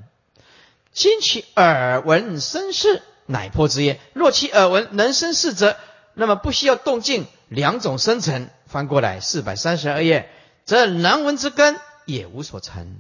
[0.93, 3.03] 今其耳闻生事。
[3.27, 4.01] 乃破之也。
[4.15, 5.77] 若其耳闻能生事者，
[6.13, 8.51] 那么不需要动静两种生成。
[8.67, 10.29] 翻过来四百三十二页，
[10.65, 12.97] 则难闻之根也无所成，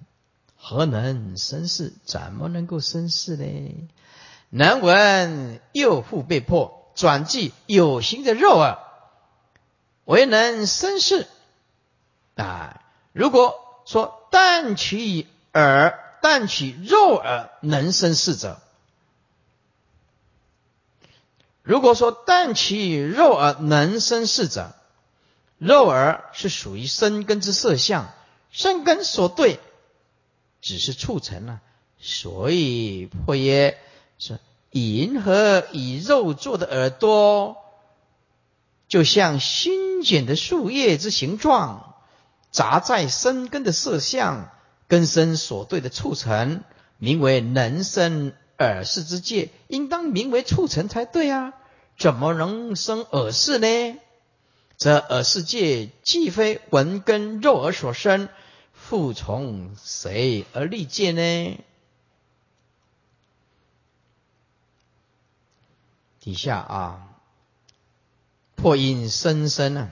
[0.56, 1.92] 何能生事？
[2.04, 3.88] 怎么能够生事呢？
[4.50, 8.78] 能闻又复被迫转记有形的肉耳，
[10.04, 11.26] 为能生事
[12.36, 12.80] 啊！
[13.12, 18.60] 如果说但取以耳，但取肉耳能生事者。
[21.62, 24.74] 如果说但其肉而能生事者，
[25.58, 28.12] 肉耳是属于生根之色相，
[28.50, 29.60] 生根所对，
[30.60, 31.60] 只是促成了，
[32.00, 33.78] 所以破曰
[34.18, 34.40] 说：
[34.72, 37.56] 银河以肉做的耳朵，
[38.88, 41.94] 就像新剪的树叶之形状，
[42.50, 44.48] 杂在生根的色相，
[44.92, 46.62] 根生所对的促成，
[46.98, 48.34] 名为能生。
[48.58, 51.54] 耳视之界，应当名为促成才对啊！
[51.98, 53.98] 怎么能生耳视呢？
[54.76, 58.28] 则耳视界既非闻根肉耳所生，
[58.74, 61.58] 复从谁而立界呢？
[66.20, 67.08] 底下啊，
[68.54, 69.90] 破因生生啊，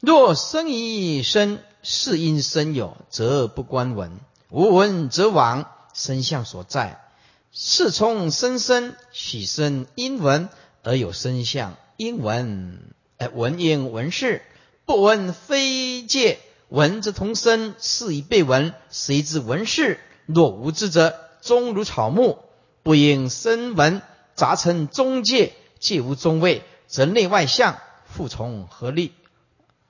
[0.00, 4.08] 若生一生，是因生有，则不观闻；
[4.48, 7.04] 无闻则亡，生相所在。
[7.52, 10.48] 是从生生起生因闻
[10.82, 14.40] 而有生相，因闻哎闻应闻事，
[14.86, 16.38] 不闻非界，
[16.70, 20.00] 闻之同生，是以被闻，谁知闻事？
[20.24, 22.38] 若无知者，终如草木，
[22.82, 24.00] 不应生闻，
[24.34, 29.12] 杂成中界，界无中位，则内外相复从何立？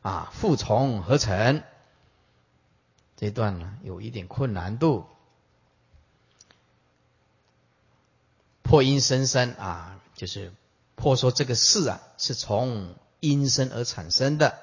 [0.03, 1.63] 啊，复从何成？
[3.17, 5.07] 这段呢，有一点困难度。
[8.63, 10.53] 破阴生生啊，就是
[10.95, 14.59] 破说这个事啊，是从阴生而产生的。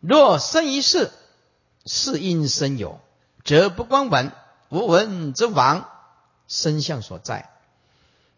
[0.00, 1.12] 若生一事，
[1.84, 3.00] 是因生有，
[3.44, 4.32] 则不光闻，
[4.70, 5.88] 无闻则亡，
[6.48, 7.50] 生相所在。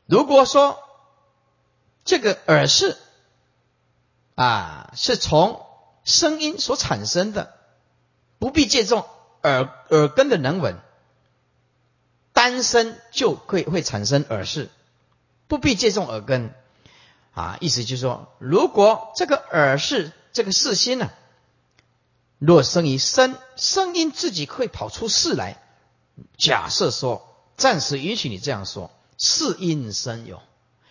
[0.07, 0.79] 如果说
[2.05, 2.99] 这个耳是
[4.35, 5.65] 啊，是从
[6.05, 7.57] 声音所产生的，
[8.42, 9.05] 不必借重
[9.44, 10.76] 耳耳根的能闻。
[12.33, 14.68] 单身就会会产生耳视，
[15.46, 16.52] 不必借重耳根
[17.35, 17.57] 啊。
[17.61, 21.12] 意思就是说，如果这个耳视这个视心呢，
[22.40, 25.62] 若生于声，声音自己会跑出事来。
[26.37, 30.42] 假设说，暂时允许你这样说，是因生有，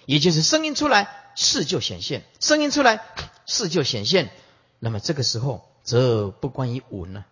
[0.05, 3.03] 也就是声音出来，事就显现；声音出来，
[3.45, 4.31] 事就显现。
[4.79, 7.25] 那么这个时候，则不关于闻了。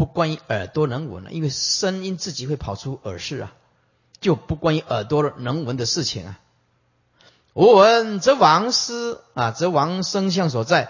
[0.00, 3.52] 不关于耳朵能闻了，因为声音自己会跑出耳室啊，
[4.18, 6.40] 就不关于耳朵能闻的事情啊。
[7.52, 10.88] 无闻则亡失啊，则亡生相所在。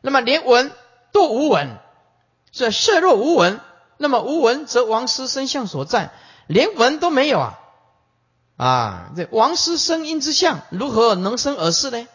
[0.00, 0.72] 那么连闻
[1.12, 1.76] 都无闻，
[2.50, 3.60] 这色若无闻，
[3.98, 6.10] 那么无闻则亡失生相所在，
[6.48, 7.58] 连闻都没有啊
[8.56, 9.12] 啊！
[9.14, 12.08] 这亡失声音之相，如何能生耳识呢？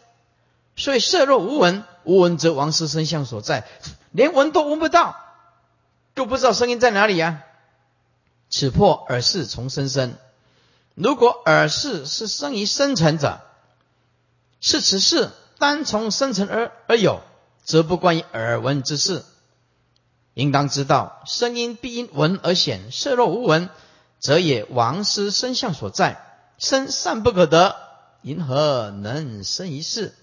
[0.75, 3.63] 所以色若无闻，无闻则亡失生相所在，
[4.11, 5.15] 连闻都闻不到。
[6.15, 7.43] 就不知道声音在哪里呀？
[8.49, 10.15] 此破耳视从生生。
[10.93, 13.41] 如果耳视是生于生成者，
[14.61, 17.21] 是此事单从生成而而有，
[17.63, 19.25] 则不关于耳闻之事。
[20.33, 22.91] 应当知道，声音必因闻而显。
[22.91, 23.69] 色若无闻，
[24.19, 26.21] 则也亡失生相所在。
[26.57, 27.75] 生善不可得，
[28.21, 30.15] 因何能生一事？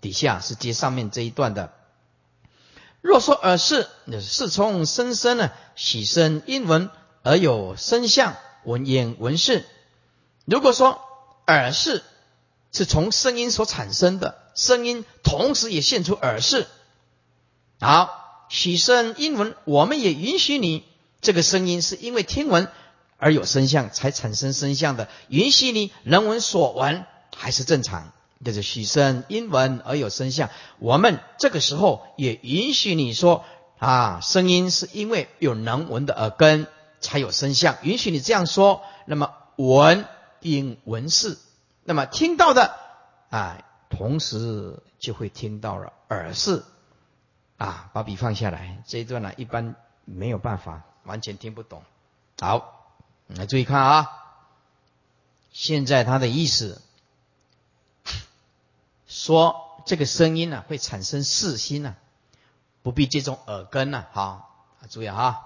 [0.00, 1.72] 底下是接上面这一段的。
[3.04, 3.86] 若说耳是，
[4.22, 6.88] 是从声声呢，喜声音闻
[7.22, 8.34] 而有声相
[8.64, 9.66] 闻言闻事。
[10.46, 11.02] 如果说
[11.46, 12.02] 耳是
[12.72, 16.66] 是从声音所产生的，声音同时也现出耳是。
[17.78, 20.82] 好，喜声音闻，我们也允许你
[21.20, 22.68] 这个声音是因为听闻
[23.18, 27.04] 而有声相才产生声相的，允许你人闻所闻
[27.36, 28.14] 还是正常。
[28.42, 33.44] 就是许声音闻而有声相，我们这个时候也允许你说
[33.78, 36.66] 啊，声音是因为有能闻的耳根
[37.00, 38.82] 才有声相，允许你这样说。
[39.06, 40.06] 那么闻
[40.40, 41.38] 应闻是，
[41.84, 42.74] 那么听到的
[43.30, 46.64] 啊，同时就会听到了耳事
[47.56, 47.90] 啊。
[47.92, 49.74] 把笔放下来，这一段呢，一般
[50.04, 51.82] 没有办法完全听不懂。
[52.40, 52.94] 好，
[53.28, 54.10] 来注意看啊，
[55.50, 56.82] 现在他的意思
[59.14, 61.94] 说，这个声音呢会产生四心呢，
[62.82, 64.04] 不必这种耳根呢。
[64.10, 65.40] 好，注意啊。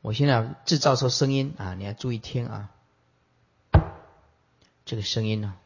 [0.00, 2.70] 我现在制造出声音啊，你要注意听啊。
[4.84, 5.56] 这个声音呢，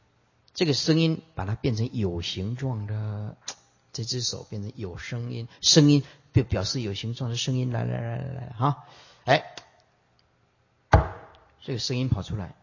[0.54, 3.36] 这个声音把它变成有形状的，
[3.92, 6.02] 这只手变成有声音，声音
[6.32, 8.84] 就表示有形状的声音，来来来来来，哈，
[9.26, 9.44] 哎，
[11.62, 12.54] 这个声音跑出来，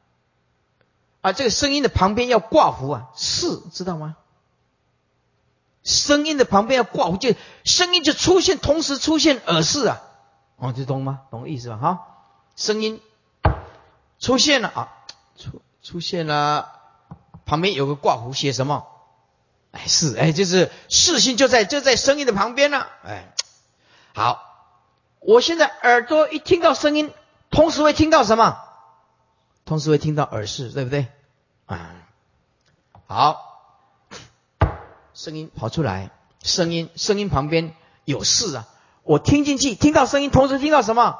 [1.22, 4.16] 啊，这个声音的旁边要挂符啊，是知道吗？
[5.84, 10.02] 声音的旁边要挂符，就声音就出现，同时出现耳饰啊。
[10.58, 11.22] 哦，这懂吗？
[11.32, 11.78] 懂意思吧？
[11.78, 12.00] 哈，
[12.56, 13.02] 声音
[14.20, 14.94] 出现了啊，
[15.38, 16.72] 出出现了，
[17.46, 18.86] 旁边有个挂弧，写什么？
[19.72, 22.88] 哎，是，哎，就是视心就在就在声音的旁边了。
[23.04, 23.34] 哎，
[24.14, 24.44] 好，
[25.20, 27.12] 我现在耳朵一听到声音，
[27.50, 28.60] 同时会听到什么？
[29.66, 31.08] 同时会听到耳饰，对不对？
[31.66, 32.08] 啊，
[33.08, 33.88] 好，
[35.14, 38.68] 声音跑出来，声音声音旁边有事啊。
[39.04, 41.20] 我听进去，听到声音，同时听到什么？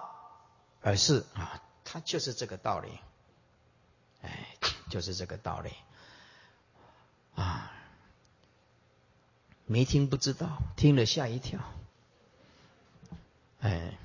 [0.84, 1.26] 耳饰。
[1.36, 2.90] 啊，它就是这个道理，
[4.22, 4.56] 哎，
[4.90, 5.72] 就是这个道理。
[7.36, 7.72] 啊，
[9.66, 11.60] 没听不知道，听了吓一跳，
[13.62, 13.98] 哎，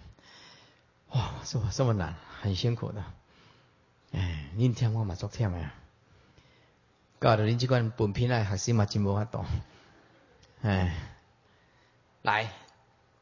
[1.10, 3.02] 哇，这么这么难，很辛苦的，
[4.12, 5.66] 哎，您听我嘛昨天没？
[7.18, 9.44] 搞得您这款本品来学习嘛真无法度，
[10.62, 10.94] 哎，
[12.22, 12.52] 来。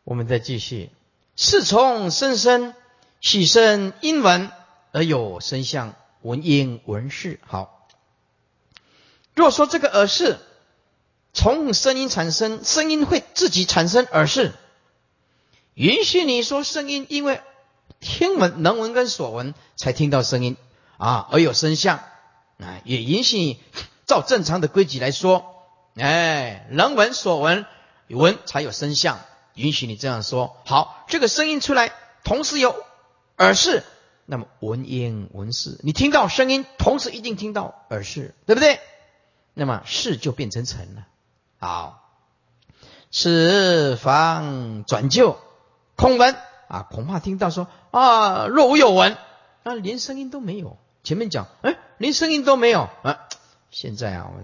[0.02, 0.90] 我们再继续，
[1.34, 2.74] 是从声生
[3.22, 4.50] 喜生因闻
[4.92, 7.40] 而有声相，闻音闻事。
[7.46, 7.88] 好，
[9.34, 10.38] 若说这个耳识
[11.32, 14.52] 从声音产生，声音会自己产生耳识，
[15.72, 17.40] 允许你说声音，因为
[18.00, 20.58] 听闻能闻跟所闻才听到声音
[21.04, 21.98] 啊，而有声相
[22.58, 23.58] 啊，也允许
[24.06, 25.44] 照正常的规矩来说，
[25.96, 27.66] 哎，人闻所闻
[28.08, 29.20] 闻才有声相。
[29.54, 31.92] 允许你这样说，好，这个声音出来，
[32.24, 32.74] 同时有
[33.36, 33.84] 耳识，
[34.24, 38.80] 那么闻音闻事，你听到声音，同时一定听到耳识，对不对？
[39.52, 41.06] 那么事就变成成了。
[41.58, 42.02] 好，
[43.10, 45.36] 此方转就
[45.96, 46.34] 空闻
[46.68, 49.18] 啊，恐怕听到说啊，若无有闻，
[49.64, 50.78] 啊，连声音都没有。
[51.04, 53.28] 前面讲，哎，连声音都没有啊。
[53.70, 54.42] 现在啊，我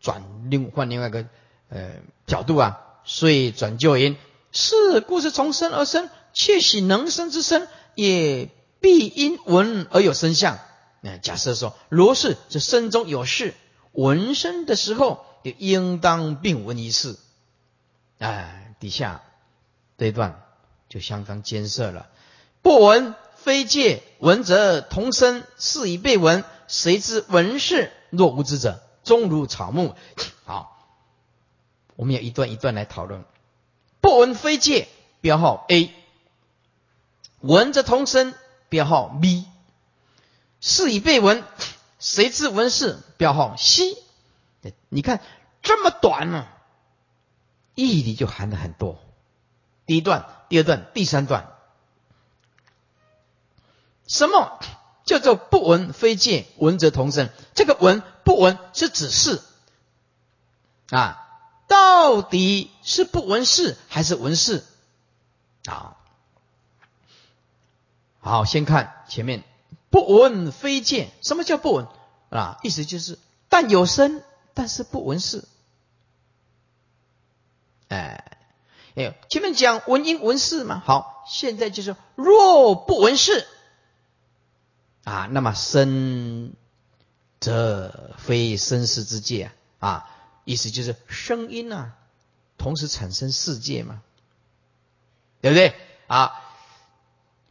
[0.00, 1.26] 转另换另外一个
[1.68, 1.94] 呃
[2.26, 2.80] 角度啊。
[3.06, 4.16] 遂转就言：
[4.50, 8.48] 是故是从生而生，窃喜能生之生，也
[8.80, 10.58] 必因闻而有生相。
[11.02, 13.52] 那假设说，如是，这身中有事，
[13.92, 17.18] 闻声的时候，也应当并闻一事。
[18.18, 19.20] 哎，底下
[19.98, 20.42] 这一段
[20.88, 22.08] 就相当艰涩了。
[22.62, 23.14] 不闻
[23.44, 26.44] 非戒，闻则同生，是以被闻。
[26.66, 29.94] 谁知闻事若无知者，终如草木。
[30.46, 30.70] 好。
[31.94, 33.22] 我们要一段一段来讨论。
[34.00, 34.88] 不闻非戒，
[35.20, 35.90] 标号 A；
[37.40, 38.34] 闻则同声，
[38.70, 39.44] 标号 B；
[40.62, 41.44] 是以被闻，
[41.98, 42.98] 谁知闻是？
[43.18, 43.96] 标号 C。
[44.88, 45.20] 你看
[45.62, 46.48] 这么短呢，
[47.74, 48.98] 义理就含的很多。
[49.84, 51.53] 第一段、第二段、第三段，
[54.06, 54.58] 什么
[55.04, 56.46] 叫做不闻非戒？
[56.58, 57.28] 闻则同声。
[57.54, 59.42] 这个闻不闻是指示
[60.90, 61.20] 啊。
[61.66, 64.64] 到底是不闻事还是闻事
[65.64, 65.96] 啊？
[68.20, 69.44] 好，先看前面
[69.88, 71.10] 不闻非见。
[71.22, 71.86] 什么叫不闻
[72.28, 72.58] 啊？
[72.62, 75.48] 意思就是但有声，但是不闻事。
[77.88, 78.38] 哎，
[78.94, 80.82] 哎，前面讲闻音闻事嘛。
[80.84, 83.48] 好，现在就是若不闻事
[85.04, 86.52] 啊，那么生
[87.40, 90.10] 则非生死之界啊。
[90.44, 91.96] 意思就是声音啊，
[92.58, 94.02] 同时产生世界嘛，
[95.40, 95.74] 对不对
[96.06, 96.40] 啊？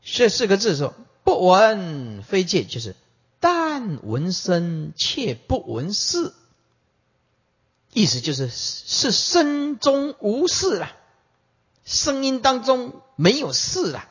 [0.04, 0.94] 这四个字说，
[1.24, 2.96] 不闻非戒，就是
[3.40, 6.34] 但闻声却不闻事。
[7.94, 10.92] 意思就是是声中无事了，
[11.86, 14.08] 声音当中没有事了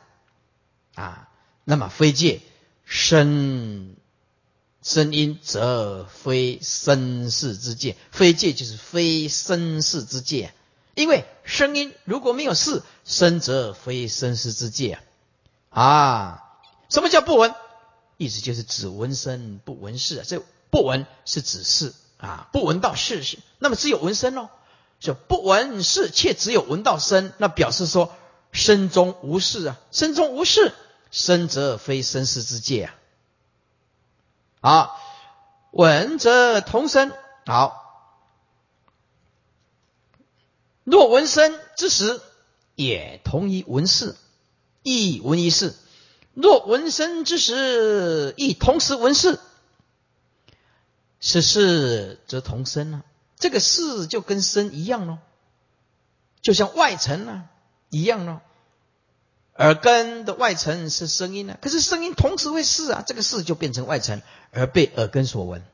[0.95, 1.29] 啊。
[1.65, 2.41] 那么非戒
[2.85, 3.97] 声。
[4.83, 10.53] 声音则非生世之界，非界就是非生世之界。
[10.97, 14.99] 因为声音如果没有事，声则非生世之界。
[15.69, 16.43] 啊。
[16.89, 17.55] 什么叫不闻？
[18.17, 20.25] 意思就是只闻声不闻事啊。
[20.27, 24.49] 这不闻是指事啊，不闻到事，那么只有闻声喽。
[24.99, 28.13] 就不闻事，却只有闻到声，那表示说
[28.51, 30.73] 声中无事啊，声中无事，
[31.13, 32.95] 生则非生死之界啊。
[34.61, 35.01] 好，
[35.71, 37.13] 闻则同生。
[37.47, 38.19] 好，
[40.85, 42.21] 若闻生之时，
[42.75, 44.17] 也同于闻事，
[44.83, 45.75] 亦闻一事；
[46.33, 49.39] 若闻生之时，亦同时闻事。
[51.21, 53.05] 是事则同声啊。
[53.37, 55.19] 这个事就跟生一样喽，
[56.41, 57.49] 就像外层呢
[57.91, 58.41] 一样喽。
[59.63, 65.65] 耳根的外层是声音呢，可是声音同时会事啊，这个事就变成外层，而被耳根所闻。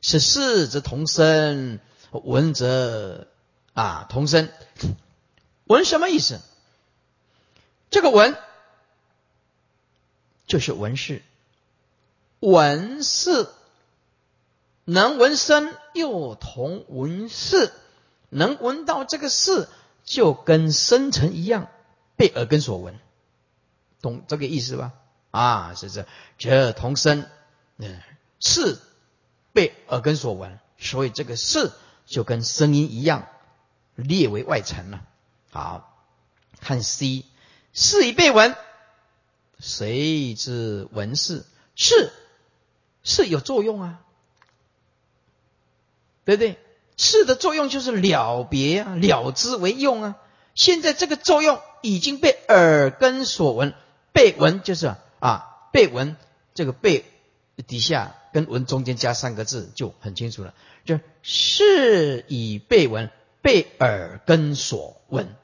[0.00, 1.78] 是事则同声，
[2.10, 3.28] 闻则
[3.72, 4.48] 啊同声。
[5.66, 6.40] 闻什么意思？
[7.88, 8.36] 这个闻
[10.48, 11.22] 就是闻事，
[12.40, 13.48] 闻事。
[14.86, 17.72] 能闻声又同闻事，
[18.28, 19.66] 能闻到这个事，
[20.04, 21.68] 就跟生成一样，
[22.16, 22.98] 被耳根所闻，
[24.04, 24.92] 懂这个意思吧？
[25.30, 27.26] 啊，是这，这同声，
[27.78, 28.02] 嗯，
[28.38, 28.78] 是
[29.54, 31.72] 被耳根所闻，所以这个是
[32.04, 33.26] 就跟声音一样，
[33.94, 35.00] 列为外层了。
[35.50, 35.96] 好，
[36.60, 37.24] 看 C，
[37.72, 38.54] 事已被闻，
[39.58, 41.46] 谁知闻事？
[41.74, 42.12] 是
[43.02, 44.00] 是有作用啊。
[46.26, 46.58] 对不对？
[46.96, 50.16] 事的作用就是了别啊，了之为用啊。
[50.54, 53.74] 现在这个作用已经被耳根所闻，
[54.14, 56.16] 背闻就是啊，背闻
[56.54, 57.04] 这个背
[57.66, 60.54] 底下跟闻中间加三个字就很清楚了，
[60.86, 63.10] 就是以背闻，
[63.42, 65.34] 被耳根所闻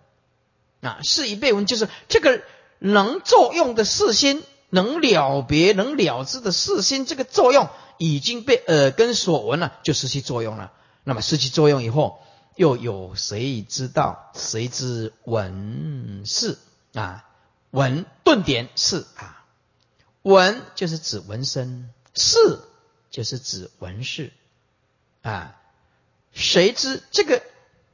[0.80, 2.40] 啊，是以背闻就是这个
[2.78, 7.68] 能作用的四心，能了别、能了之的四心，这个作用。
[8.02, 10.72] 已经被耳根所闻了，就失去作用了。
[11.04, 12.22] 那么失去作用以后，
[12.56, 14.30] 又有谁知道？
[14.32, 16.56] 谁知闻是
[16.94, 17.26] 啊？
[17.70, 19.44] 闻顿点是啊？
[20.22, 22.38] 闻就是指闻声，是
[23.10, 24.32] 就是指闻事
[25.22, 25.56] 啊？
[26.32, 27.42] 谁知这个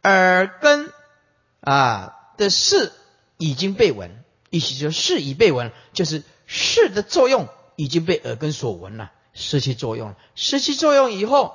[0.02, 0.92] 耳根
[1.60, 2.92] 啊的事
[3.38, 9.12] 已经被闻，意思就是事已被闻，就是事的作用已经被耳根所闻了。
[9.32, 11.54] 失去作用，失去作用以后，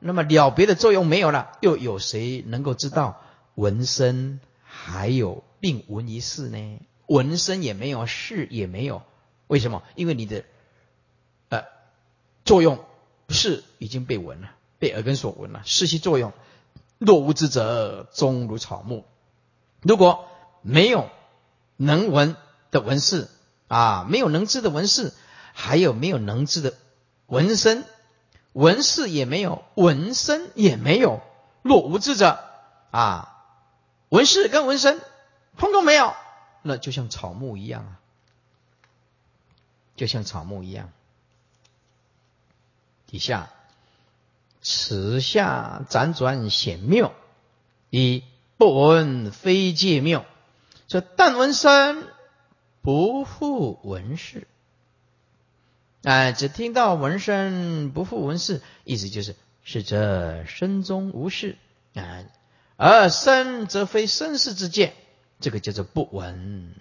[0.00, 3.22] 那么了别的作用没有了，又有谁能够知道
[3.54, 6.80] 闻声还有并闻一事呢？
[7.10, 9.02] 纹身也没有，事也没有，
[9.48, 9.82] 为什么？
[9.96, 10.44] 因为你的
[11.48, 11.64] 呃
[12.44, 12.84] 作用
[13.28, 16.32] 是已经被闻了，被耳根所闻了，失去作用。
[16.98, 19.04] 若无知者，终如草木。
[19.82, 20.28] 如果
[20.62, 21.10] 没有
[21.76, 22.36] 能闻
[22.70, 23.26] 的纹饰
[23.66, 25.12] 啊，没有能知的纹饰，
[25.52, 26.74] 还有没有能知的？
[27.26, 27.84] 纹身？
[28.52, 31.20] 纹饰也没有，纹身也没有。
[31.62, 32.38] 若无知者
[32.92, 33.42] 啊，
[34.10, 35.00] 纹饰跟纹身
[35.56, 36.14] 通通没有，
[36.62, 38.00] 那就像草木一样啊，
[39.96, 40.92] 就像草木一样。
[43.06, 43.50] 底下，
[44.62, 47.12] 此下辗转显妙，
[47.90, 48.22] 以
[48.56, 50.24] 不闻非界妙。
[50.86, 52.06] 这但闻声，
[52.82, 54.46] 不复闻事。
[56.02, 61.58] 哎，只听到闻声不复闻事，意思就是是则身中无事
[61.94, 62.24] 啊，
[62.76, 64.94] 而身则非生事之见，
[65.40, 66.74] 这个叫做不闻。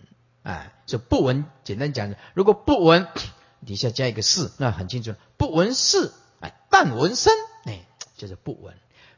[0.44, 3.08] 哎，这不闻，简单讲，如果不闻，
[3.66, 7.34] 底下加一个事，那很清楚，不闻事，哎，但闻声，
[7.66, 7.86] 哎，
[8.16, 8.76] 就是不闻，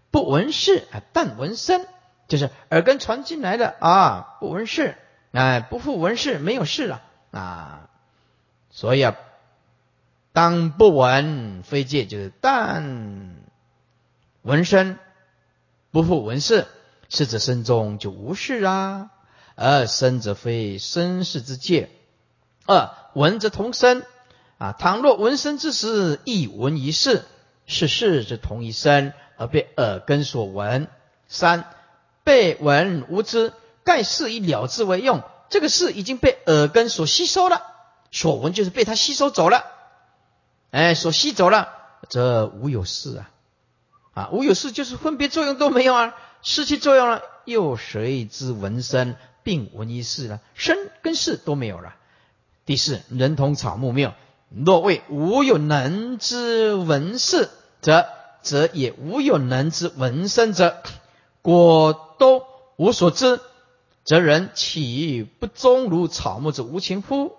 [0.10, 1.86] 不闻事，啊，但闻声，
[2.28, 4.96] 就是耳根传进来的啊，不闻事，
[5.32, 7.90] 哎，不复闻事，没有事了啊，
[8.70, 9.16] 所以啊。
[10.34, 13.36] 当不闻非戒，就是但
[14.44, 14.98] 闻声
[15.92, 16.68] 不复闻事，
[17.10, 19.12] 是者身中就无事啊。
[19.62, 21.92] 而身则非身世之界。
[22.66, 24.04] 二闻则同声
[24.58, 24.74] 啊。
[24.74, 27.24] 倘若闻声之时，亦闻一事，
[27.68, 30.88] 是事则同一声，而被耳根所闻。
[31.28, 31.66] 三
[32.24, 33.54] 被闻无知，
[33.84, 35.22] 盖事以了之为用。
[35.50, 37.62] 这个事已经被耳根所吸收了，
[38.10, 39.64] 所闻就是被它吸收走了。
[40.72, 41.70] 哎，所吸走了，
[42.10, 43.30] 则无有事啊！
[44.14, 50.40] 啊，无有事就是分别作用都没有啊，失去作用了，又谁知闻声并闻一事呢？
[50.54, 51.96] 声跟事都没有了。
[52.66, 54.16] 第四，人同草木妙，
[54.50, 57.50] 若谓无有能知闻事，
[57.82, 58.06] 则
[58.42, 60.82] 则也无有能知闻声者，
[61.42, 62.46] 果都
[62.78, 63.40] 无所知，
[64.04, 67.36] 则人岂不终如草木之无情乎？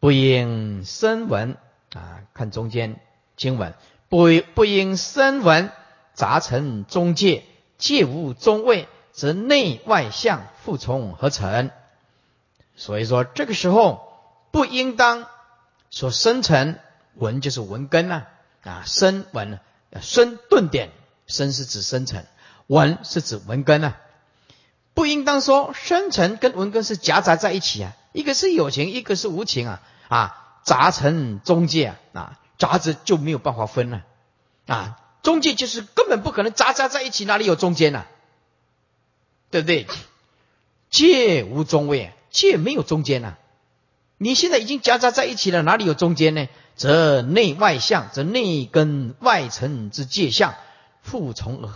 [0.00, 1.56] 不应声闻
[1.94, 3.00] 啊，看中间
[3.36, 3.74] 经文，
[4.08, 5.70] 不不应声闻
[6.14, 7.44] 杂陈中界，
[7.78, 11.70] 界无中位，则内外相复从合成。
[12.76, 14.18] 所以说，这个时候
[14.50, 15.26] 不应当
[15.90, 16.78] 说生成
[17.14, 18.24] 文就是文根呐
[18.62, 19.60] 啊，生文
[20.00, 20.90] 生顿点，
[21.26, 22.24] 生是指生成，
[22.66, 23.94] 文是指文根呐，
[24.94, 34.02] 不应当说生成跟文根是夹杂在一起啊，一个是有情，一个是无情啊啊，杂成中介啊啊，杂着就没有办法分了
[34.66, 38.04] 啊，中介就是根本不可能杂杂在一起，哪里有中间呢？
[39.50, 39.86] 对不对？
[40.90, 42.12] 界无中位。
[42.30, 43.34] 界没有中间呐，
[44.16, 46.48] 你现在已经夹杂在一起了，哪里有中间呢？
[46.76, 50.54] 则内外相，则内根外层之界相，
[51.02, 51.68] 复从而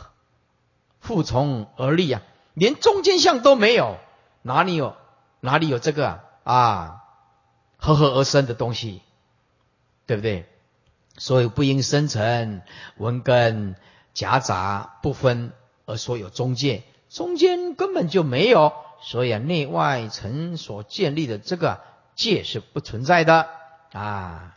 [0.98, 2.22] 复从而立啊！
[2.54, 3.98] 连中间相都没有，
[4.40, 4.96] 哪里有
[5.40, 6.22] 哪里有这个啊？
[6.44, 7.04] 啊，
[7.76, 9.02] 合合而生的东西，
[10.06, 10.48] 对不对？
[11.18, 12.62] 所以不应生成
[12.96, 13.76] 文根
[14.14, 15.52] 夹杂不分，
[15.84, 18.72] 而说有中介，中间根本就没有。
[19.00, 21.80] 所以啊，内外层所建立的这个
[22.14, 23.46] 界是不存在的
[23.92, 24.56] 啊。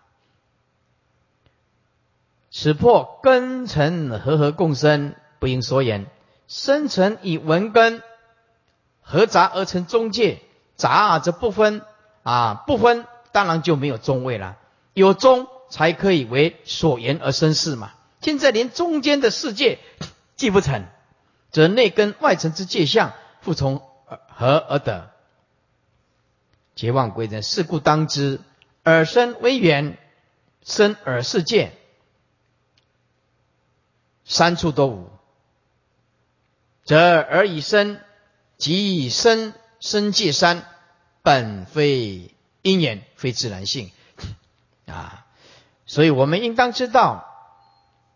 [2.49, 6.07] 此破根尘和合共生，不应所言。
[6.47, 8.01] 生成以文根
[9.01, 10.41] 合杂而成中介，
[10.75, 11.83] 杂则不分
[12.23, 14.57] 啊，不分当然就没有中位了。
[14.93, 17.93] 有中才可以为所言而生事嘛。
[18.21, 19.79] 现在连中间的世界
[20.35, 20.85] 既不成，
[21.51, 23.81] 则内根外层之界相复从。
[24.27, 25.11] 和而得，
[26.73, 27.43] 结妄归真。
[27.43, 28.41] 是故当知，
[28.85, 29.99] 耳生为缘，
[30.63, 31.73] 生耳世界，
[34.25, 35.11] 三处都无，
[36.85, 37.99] 则耳以生，
[38.57, 40.65] 即以生生界三，
[41.21, 43.91] 本非因缘，非自然性
[44.87, 45.27] 啊！
[45.89, 47.25] 所以我们应当知道，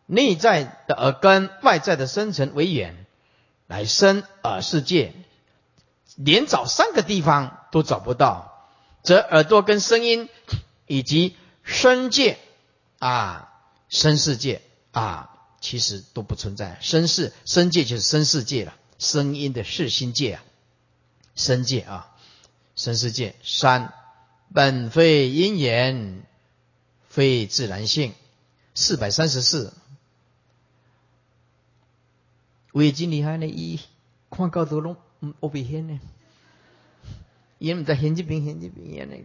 [0.05, 3.07] 内在的耳根，外在的生成为眼，
[3.65, 5.15] 来生耳世界。
[6.15, 8.69] 连找三个地方都找不到，
[9.01, 10.29] 则耳朵跟声音
[10.85, 12.37] 以及声界。
[12.99, 13.51] 啊，
[13.89, 14.61] 声世界。
[14.91, 16.77] 啊，其实都不存在。
[16.79, 20.43] 声世声界就是声世界了，声音的世心界啊，
[21.35, 22.11] 声界啊，
[22.75, 23.91] 声世界三
[24.53, 26.23] 本非因缘，
[27.13, 28.13] 非自然性。
[28.73, 29.71] 四百三十四，
[32.71, 33.79] 为真厉害呢，一
[34.31, 34.97] 看高头拢。
[35.39, 35.99] 我比现呢，
[37.59, 39.15] 因唔在现这边，现这边呢，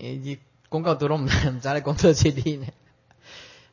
[0.00, 2.66] 诶，广告多了，唔唔再来讲这些的呢。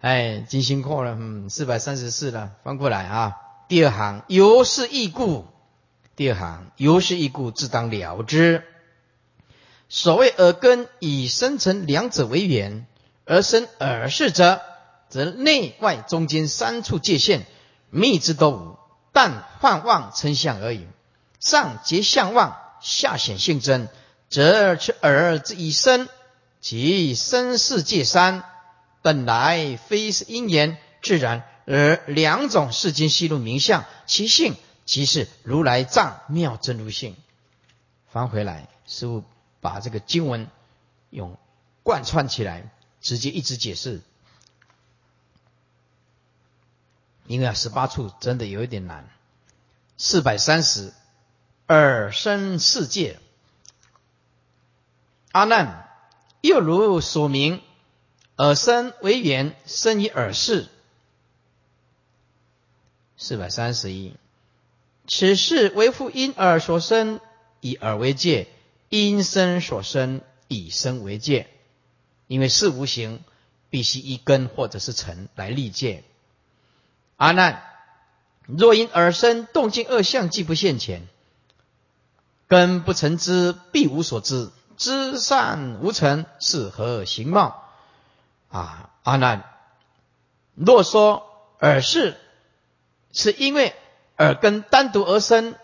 [0.01, 3.35] 哎，真辛苦了，嗯，四百三十四了，翻过来啊。
[3.67, 5.47] 第二行，由是异故。
[6.15, 8.63] 第二行，由是异故，自当了之。
[9.87, 12.87] 所谓耳根以生成两者为缘，
[13.25, 14.61] 而生耳识者，
[15.09, 17.45] 则内外中间三处界限，
[17.89, 18.77] 密之都无。
[19.11, 20.85] 但幻妄称相而已，
[21.39, 23.87] 上结相妄，下显性真，
[24.29, 26.09] 则此耳之以生，
[26.59, 28.43] 即身世界三，
[29.01, 37.15] 本来非是因缘自然，而两种世间细露名相，其性即是如来藏妙真如性。
[38.11, 39.23] 翻回来，师父
[39.65, 40.47] 把这个经文
[41.09, 41.39] 用
[41.81, 44.03] 贯穿起来，直接一直解释。
[47.25, 49.09] 因为啊，十八处真的有一点难。
[49.97, 50.93] 四百三十，
[51.67, 53.19] 耳生世界。
[55.31, 55.89] 阿难，
[56.41, 57.63] 又如所名，
[58.37, 60.67] 耳生为缘，生于耳识。
[63.17, 64.15] 四百三十一，
[65.07, 67.19] 此事为复因耳所生，
[67.61, 68.45] 以耳为界；
[69.03, 71.47] 因生所生，以生为界。
[72.27, 73.23] 因为事无形，
[73.69, 76.03] 必须一根或者是尘来立界。
[77.17, 77.63] 阿难，
[78.47, 81.07] 若因耳生动静二相既不现前，
[82.47, 84.51] 根不成之，必无所知。
[84.77, 87.63] 知善无成，是何形貌？
[88.49, 89.45] 啊，阿难，
[90.53, 91.25] 若说
[91.59, 92.17] 耳是，
[93.11, 93.73] 是因为
[94.17, 95.55] 耳根单独而生，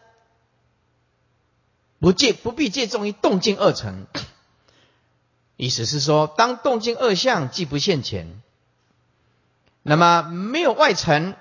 [2.01, 4.07] 不借不必借重于动静二成。
[5.55, 8.41] 意思是说，当动静二相既不现前。
[9.83, 11.35] 那么没有外尘，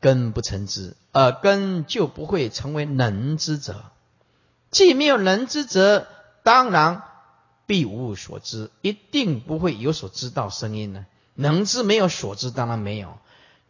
[0.00, 3.84] 根不成之，耳根就不会成为能知者。
[4.70, 6.06] 既没有能知者，
[6.42, 7.02] 当然
[7.66, 11.04] 必无所知，一定不会有所知道声音呢。
[11.34, 13.18] 能知没有所知，当然没有。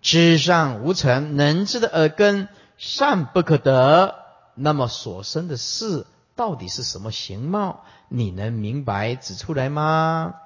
[0.02, 4.14] 知上无成，能知的耳根善不可得，
[4.54, 6.06] 那么所生的事
[6.38, 7.84] 到底是什么形貌？
[8.08, 10.36] 你能明白指出来吗？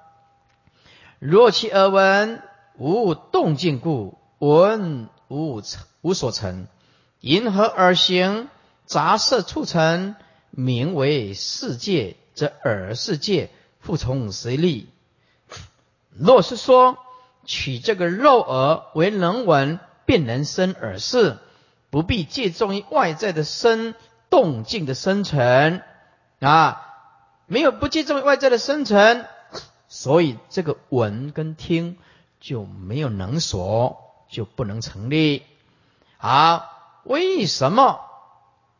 [1.18, 2.42] 若其耳闻
[2.78, 5.62] 无动静故，闻无
[6.00, 6.66] 无所成，
[7.20, 8.48] 因何耳行
[8.86, 10.16] 杂色促成，
[10.50, 12.16] 名为世界？
[12.32, 14.88] 则耳世界复从谁立？
[16.08, 16.96] 若是说
[17.44, 21.36] 取这个肉耳为能闻，便能生耳识，
[21.90, 23.94] 不必借重于外在的声
[24.32, 25.82] 动静的生成
[26.40, 26.86] 啊，
[27.44, 29.26] 没有不借重于外在的生成，
[29.88, 31.98] 所以这个闻跟听
[32.40, 33.98] 就没有能所，
[34.30, 35.42] 就不能成立。
[36.16, 36.66] 好，
[37.04, 38.00] 为什么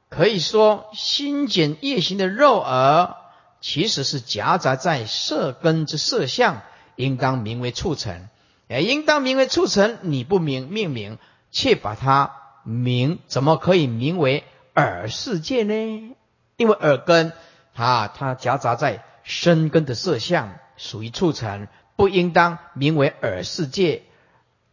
[0.09, 3.14] 可以说心简业行的肉耳，
[3.61, 6.62] 其实是夹杂在色根之色相，
[6.96, 8.26] 应当名为促成，
[8.68, 9.98] 也应当名为促成。
[10.00, 11.18] 你不明命名，
[11.50, 14.44] 却把它名，怎么可以名为
[14.74, 16.16] 耳世界呢？
[16.56, 17.32] 因为耳根
[17.74, 24.02] 啊，它夹杂在身根的色相，属于促成，不应当名为耳世界。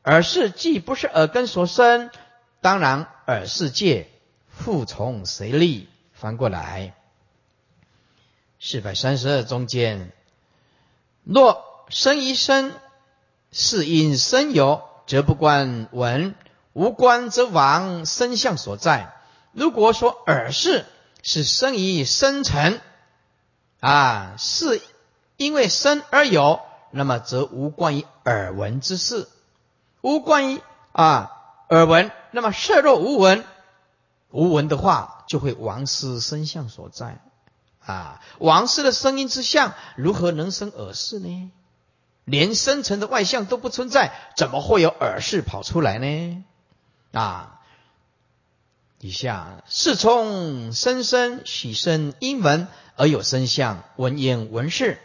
[0.04, 2.10] 耳世既不是耳根所生。
[2.62, 4.10] 当然，耳世界
[4.50, 5.88] 复从谁立？
[6.14, 6.94] 翻过来，
[8.60, 10.12] 四百三十二中间，
[11.24, 12.74] 若生一生，
[13.54, 16.34] 是因生有，则不关闻；
[16.74, 19.14] 无关则亡生相所在。
[19.52, 20.86] 如果说耳是
[21.24, 22.80] 是生于生成，
[23.80, 24.82] 啊，是
[25.38, 29.28] 因为生而有，那么则无关于耳闻之事，
[30.02, 31.36] 无关于啊。
[31.70, 33.46] 耳闻，那么色若无闻，
[34.32, 37.20] 无闻的话，就会亡失声相所在
[37.86, 38.22] 啊！
[38.40, 41.52] 亡失的声音之相，如何能生耳识呢？
[42.26, 46.44] 连深层的外相都不存在，怎么会有耳识跑出来呢？
[47.12, 47.59] 啊！
[49.02, 55.00] 以下是从声声许生因闻而有声相，闻言闻事。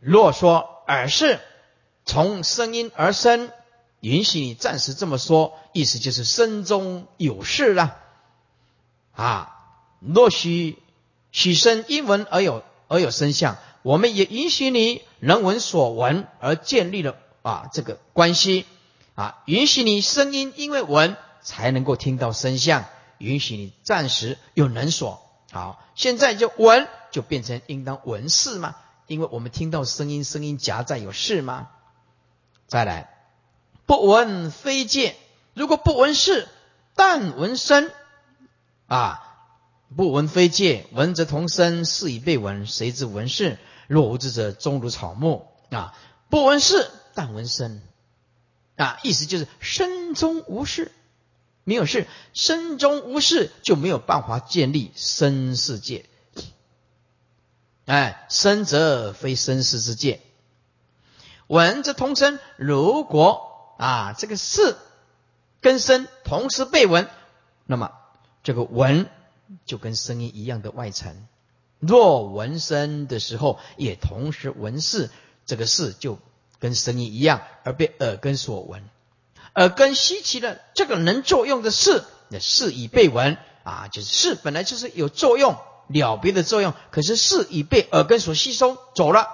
[0.00, 1.38] 若说耳识
[2.04, 3.50] 从声音而生。
[4.00, 7.98] 允许你暂时这么说，意思就是身中有事了
[9.12, 9.58] 啊。
[10.00, 10.78] 若许
[11.32, 18.64] 许生因闻而有而有生相，我们也允许你能闻所闻而建立了啊这个关系
[19.14, 19.42] 啊。
[19.44, 22.86] 允许你声音因为闻才能够听到声相，
[23.20, 25.22] 允许你暂时有能所。
[25.52, 28.76] 好，现在就闻就变成应当闻事吗？
[29.06, 31.68] 因为我们听到声音，声音夹在有事吗？
[32.66, 33.16] 再来。
[33.86, 35.16] 不闻非见，
[35.52, 36.48] 如果不闻事，
[36.94, 37.90] 但闻声
[38.86, 39.26] 啊！
[39.96, 42.68] 不闻非见，闻则同声，是以被闻。
[42.68, 43.58] 谁知闻事？
[43.88, 45.92] 若无知者，终如草木啊！
[46.28, 47.82] 不闻事，但闻声
[48.76, 49.00] 啊！
[49.02, 50.92] 意思就是身中无事，
[51.70, 56.04] 没有事，身中无事就没有办法建立身世界。
[57.86, 60.20] 哎，生则非生世之界，
[61.46, 62.40] 闻则同声。
[62.56, 64.74] 如果啊，这个是
[65.60, 67.08] 跟声同时被闻，
[67.66, 67.92] 那么
[68.42, 69.08] 这个闻
[69.64, 71.24] 就跟声音一样的外层。
[71.78, 75.08] 若闻声的时候也同时闻事，
[75.46, 76.18] 这个事就
[76.58, 78.82] 跟声音一样，而被耳根所闻。
[79.54, 85.56] 耳根吸起了这个能作用的事，那事已被闻啊，就是事本来就是有作用
[85.88, 89.26] 了别的作用，可是事已被耳根所吸收走了，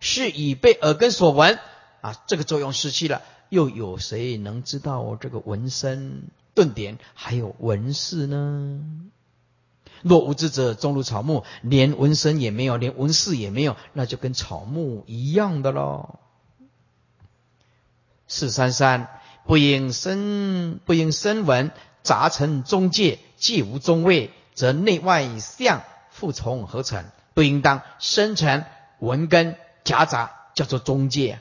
[0.00, 1.58] 事已被耳根所闻
[2.00, 3.22] 啊，这个作用失去了。
[3.48, 6.22] 又有谁能知道我这个纹身
[6.54, 8.80] 顿点还有纹饰呢？
[10.00, 16.18] 若无知者，终如草木，连纹身也没有，连纹饰也没有，那就跟草木一样的喽。
[18.26, 21.70] 四三三，不应生，不应生闻，
[22.02, 27.04] 杂成中介，既无中位，则内外相复从何成？
[27.34, 28.64] 不应当生成
[28.98, 31.38] 文根夹杂，叫做中介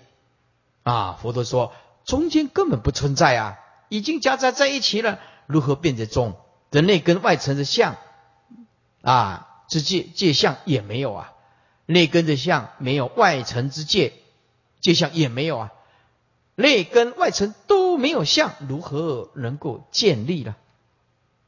[0.84, 1.20] 啊！
[1.22, 1.74] 佛陀说。
[2.04, 6.36] 中间根本不存在啊，已经夹杂在一起了，如何变得中？
[6.72, 7.96] 的内根外层的相
[9.04, 11.34] 啊之界界相也没有啊，
[11.86, 14.14] 内根的相没有，外层之界
[14.80, 15.72] 界相也没有啊，
[16.56, 20.56] 内根外层都没有相，如何能够建立呢？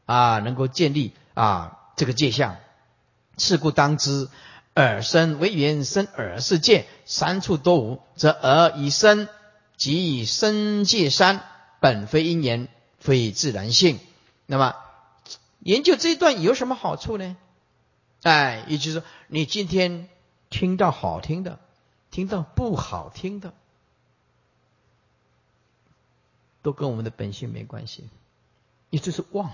[0.06, 2.58] 啊，能够建立啊这个界相？
[3.38, 4.30] 是故当知，
[4.76, 9.28] 耳生为缘生耳是界，三处都无，则耳以生。
[9.76, 11.44] 即以身界山，
[11.80, 12.70] 本非因缘，
[13.00, 14.00] 非自然性。
[14.46, 14.76] 那么
[15.60, 17.36] 研究这一段有什么好处呢？
[18.22, 20.10] 哎，也就是说，你今天
[20.50, 21.60] 听到好听的，
[22.12, 23.54] 听到不好听的，
[26.64, 28.10] 都跟我们的本性没关系，
[28.90, 29.52] 也就是妄。